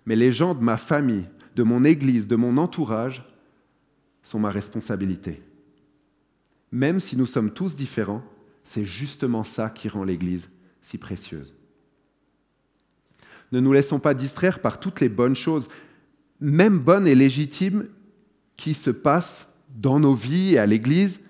Mais 0.08 0.16
les 0.16 0.32
gens 0.32 0.56
de 0.56 0.64
ma 0.64 0.78
famille, 0.78 1.30
de 1.56 1.62
mon 1.62 1.84
Église, 1.84 2.28
de 2.28 2.36
mon 2.36 2.58
entourage 2.58 3.24
sont 4.24 4.40
ma 4.40 4.50
responsabilité. 4.50 5.44
Même 6.72 7.00
si 7.00 7.16
nous 7.16 7.28
sommes 7.28 7.52
tous 7.52 7.76
différents, 7.76 8.24
c'est 8.64 8.86
justement 8.86 9.44
ça 9.44 9.70
qui 9.70 9.90
rend 9.90 10.04
l'Église 10.04 10.50
si 10.82 10.98
précieuse. 10.98 11.56
Ne 13.52 13.60
nous 13.60 13.74
laissons 13.74 14.00
pas 14.00 14.14
distraire 14.14 14.60
par 14.60 14.80
toutes 14.80 15.02
les 15.02 15.10
bonnes 15.10 15.36
choses, 15.36 15.68
même 16.40 16.80
bonnes 16.80 17.08
et 17.08 17.16
légitimes, 17.16 17.86
qui 18.56 18.74
se 18.74 18.90
passent 18.90 19.48
dans 19.76 20.00
nos 20.00 20.14
vies 20.14 20.54
et 20.54 20.60
à 20.60 20.66
l'Église. 20.66 21.22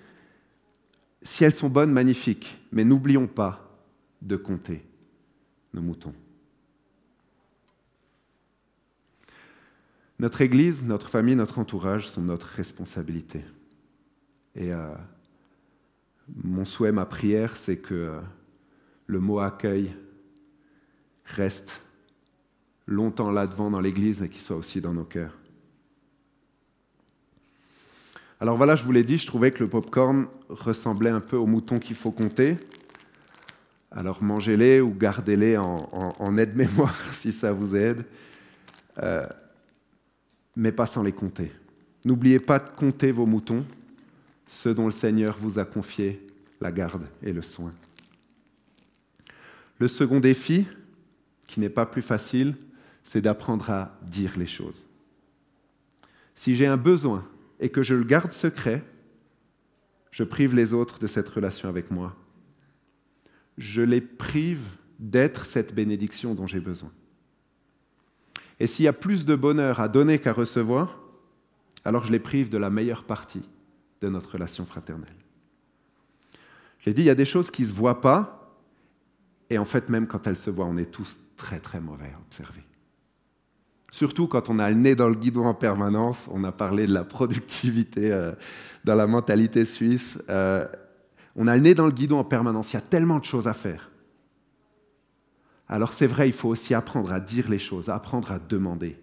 Si 1.23 1.43
elles 1.43 1.53
sont 1.53 1.69
bonnes, 1.69 1.91
magnifiques. 1.91 2.59
Mais 2.71 2.83
n'oublions 2.83 3.27
pas 3.27 3.71
de 4.21 4.35
compter 4.35 4.83
nos 5.73 5.81
moutons. 5.81 6.13
Notre 10.19 10.41
Église, 10.41 10.83
notre 10.83 11.09
famille, 11.09 11.35
notre 11.35 11.57
entourage 11.57 12.07
sont 12.07 12.21
notre 12.21 12.45
responsabilité. 12.45 13.43
Et 14.53 14.71
euh, 14.71 14.93
mon 16.35 16.65
souhait, 16.65 16.91
ma 16.91 17.05
prière, 17.05 17.57
c'est 17.57 17.77
que 17.77 17.93
euh, 17.93 18.19
le 19.07 19.19
mot 19.19 19.39
accueil 19.39 19.93
reste 21.25 21.81
longtemps 22.87 23.31
là 23.31 23.47
devant 23.47 23.69
dans 23.69 23.79
l'Église 23.79 24.21
et 24.21 24.29
qu'il 24.29 24.41
soit 24.41 24.55
aussi 24.55 24.81
dans 24.81 24.93
nos 24.93 25.03
cœurs. 25.03 25.37
Alors 28.39 28.57
voilà, 28.57 28.75
je 28.75 28.83
vous 28.83 28.91
l'ai 28.91 29.03
dit, 29.03 29.17
je 29.17 29.27
trouvais 29.27 29.51
que 29.51 29.59
le 29.59 29.69
popcorn 29.69 30.27
ressemblait 30.49 31.11
un 31.11 31.19
peu 31.19 31.37
aux 31.37 31.45
moutons 31.45 31.79
qu'il 31.79 31.95
faut 31.95 32.11
compter. 32.11 32.57
Alors 33.91 34.23
mangez-les 34.23 34.81
ou 34.81 34.93
gardez-les 34.93 35.57
en, 35.57 36.37
aide-mémoire 36.37 36.95
si 37.13 37.33
ça 37.33 37.51
vous 37.51 37.75
aide. 37.75 38.03
Euh, 38.97 39.27
mais 40.55 40.71
pas 40.71 40.87
sans 40.87 41.03
les 41.03 41.11
compter. 41.11 41.51
N'oubliez 42.03 42.39
pas 42.39 42.59
de 42.59 42.71
compter 42.71 43.11
vos 43.11 43.25
moutons, 43.25 43.63
ceux 44.51 44.73
dont 44.73 44.85
le 44.85 44.91
Seigneur 44.91 45.37
vous 45.37 45.59
a 45.59 45.65
confié 45.65 46.27
la 46.59 46.73
garde 46.73 47.07
et 47.23 47.31
le 47.31 47.41
soin. 47.41 47.73
Le 49.79 49.87
second 49.87 50.19
défi, 50.19 50.67
qui 51.47 51.61
n'est 51.61 51.69
pas 51.69 51.85
plus 51.85 52.01
facile, 52.01 52.57
c'est 53.05 53.21
d'apprendre 53.21 53.69
à 53.69 53.97
dire 54.03 54.37
les 54.37 54.45
choses. 54.45 54.85
Si 56.35 56.57
j'ai 56.57 56.67
un 56.67 56.75
besoin 56.75 57.25
et 57.61 57.69
que 57.69 57.81
je 57.81 57.95
le 57.95 58.03
garde 58.03 58.33
secret, 58.33 58.83
je 60.11 60.25
prive 60.25 60.53
les 60.53 60.73
autres 60.73 60.99
de 60.99 61.07
cette 61.07 61.29
relation 61.29 61.69
avec 61.69 61.89
moi. 61.89 62.13
Je 63.57 63.81
les 63.81 64.01
prive 64.01 64.75
d'être 64.99 65.45
cette 65.45 65.73
bénédiction 65.73 66.35
dont 66.35 66.45
j'ai 66.45 66.59
besoin. 66.59 66.91
Et 68.59 68.67
s'il 68.67 68.83
y 68.83 68.89
a 68.89 68.93
plus 68.93 69.25
de 69.25 69.35
bonheur 69.35 69.79
à 69.79 69.87
donner 69.87 70.19
qu'à 70.19 70.33
recevoir, 70.33 70.99
alors 71.85 72.03
je 72.03 72.11
les 72.11 72.19
prive 72.19 72.49
de 72.49 72.57
la 72.57 72.69
meilleure 72.69 73.05
partie 73.05 73.43
de 74.01 74.09
notre 74.09 74.33
relation 74.33 74.65
fraternelle. 74.65 75.15
Je 76.79 76.89
l'ai 76.89 76.93
dit, 76.93 77.03
il 77.03 77.05
y 77.05 77.11
a 77.11 77.15
des 77.15 77.25
choses 77.25 77.51
qui 77.51 77.61
ne 77.61 77.67
se 77.67 77.73
voient 77.73 78.01
pas, 78.01 78.57
et 79.49 79.57
en 79.57 79.65
fait, 79.65 79.89
même 79.89 80.07
quand 80.07 80.27
elles 80.27 80.37
se 80.37 80.49
voient, 80.49 80.65
on 80.65 80.77
est 80.77 80.91
tous 80.91 81.19
très 81.37 81.59
très 81.59 81.79
mauvais 81.79 82.11
à 82.15 82.19
observer. 82.19 82.63
Surtout 83.91 84.27
quand 84.27 84.49
on 84.49 84.57
a 84.57 84.69
le 84.69 84.75
nez 84.75 84.95
dans 84.95 85.09
le 85.09 85.15
guidon 85.15 85.45
en 85.45 85.53
permanence, 85.53 86.27
on 86.31 86.43
a 86.43 86.51
parlé 86.51 86.87
de 86.87 86.93
la 86.93 87.03
productivité 87.03 88.11
euh, 88.11 88.31
dans 88.85 88.95
la 88.95 89.05
mentalité 89.05 89.65
suisse, 89.65 90.17
euh, 90.29 90.65
on 91.35 91.47
a 91.47 91.55
le 91.55 91.61
nez 91.61 91.75
dans 91.75 91.85
le 91.85 91.91
guidon 91.91 92.19
en 92.19 92.23
permanence, 92.23 92.71
il 92.71 92.77
y 92.77 92.79
a 92.79 92.81
tellement 92.81 93.19
de 93.19 93.25
choses 93.25 93.47
à 93.47 93.53
faire. 93.53 93.91
Alors 95.67 95.93
c'est 95.93 96.07
vrai, 96.07 96.27
il 96.27 96.33
faut 96.33 96.49
aussi 96.49 96.73
apprendre 96.73 97.11
à 97.11 97.19
dire 97.19 97.49
les 97.49 97.59
choses, 97.59 97.89
apprendre 97.89 98.31
à 98.31 98.39
demander. 98.39 98.97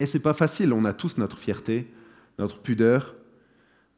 Et 0.00 0.06
ce 0.06 0.16
n'est 0.16 0.22
pas 0.22 0.32
facile, 0.32 0.72
on 0.72 0.84
a 0.84 0.92
tous 0.92 1.18
notre 1.18 1.38
fierté, 1.38 1.92
notre 2.38 2.58
pudeur, 2.58 3.14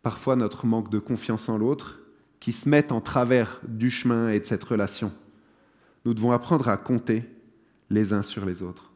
parfois 0.04 0.36
notre 0.36 0.66
manque 0.66 0.90
de 0.90 0.98
confiance 0.98 1.48
en 1.48 1.56
l'autre, 1.56 1.98
qui 2.38 2.52
se 2.52 2.68
mettent 2.68 2.92
en 2.92 3.00
travers 3.00 3.60
du 3.66 3.90
chemin 3.90 4.28
et 4.28 4.38
de 4.38 4.44
cette 4.44 4.62
relation. 4.62 5.10
Nous 6.04 6.12
devons 6.12 6.30
apprendre 6.30 6.68
à 6.68 6.76
compter 6.76 7.24
les 7.88 8.12
uns 8.12 8.22
sur 8.22 8.44
les 8.44 8.62
autres. 8.62 8.92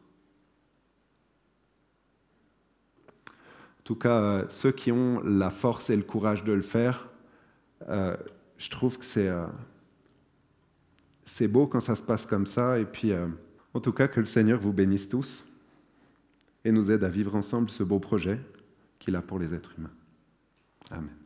En 3.27 3.83
tout 3.83 3.95
cas, 3.95 4.21
euh, 4.21 4.45
ceux 4.49 4.71
qui 4.71 4.91
ont 4.91 5.19
la 5.23 5.49
force 5.49 5.89
et 5.89 5.95
le 5.95 6.03
courage 6.03 6.43
de 6.43 6.53
le 6.53 6.61
faire, 6.61 7.09
euh, 7.89 8.15
je 8.59 8.69
trouve 8.69 8.97
que 8.99 9.05
c'est... 9.05 9.27
Euh, 9.27 9.47
c'est 11.25 11.47
beau 11.47 11.67
quand 11.67 11.79
ça 11.79 11.95
se 11.95 12.01
passe 12.01 12.25
comme 12.25 12.47
ça. 12.47 12.79
Et 12.79 12.85
puis, 12.85 13.13
en 13.75 13.79
tout 13.79 13.91
cas, 13.91 14.07
que 14.07 14.19
le 14.19 14.25
Seigneur 14.25 14.59
vous 14.59 14.73
bénisse 14.73 15.07
tous 15.07 15.45
et 16.65 16.71
nous 16.71 16.89
aide 16.89 17.03
à 17.03 17.09
vivre 17.09 17.35
ensemble 17.35 17.69
ce 17.69 17.83
beau 17.83 17.99
projet 17.99 18.39
qu'il 18.97 19.15
a 19.15 19.21
pour 19.21 19.37
les 19.37 19.53
êtres 19.53 19.75
humains. 19.77 19.91
Amen. 20.91 21.15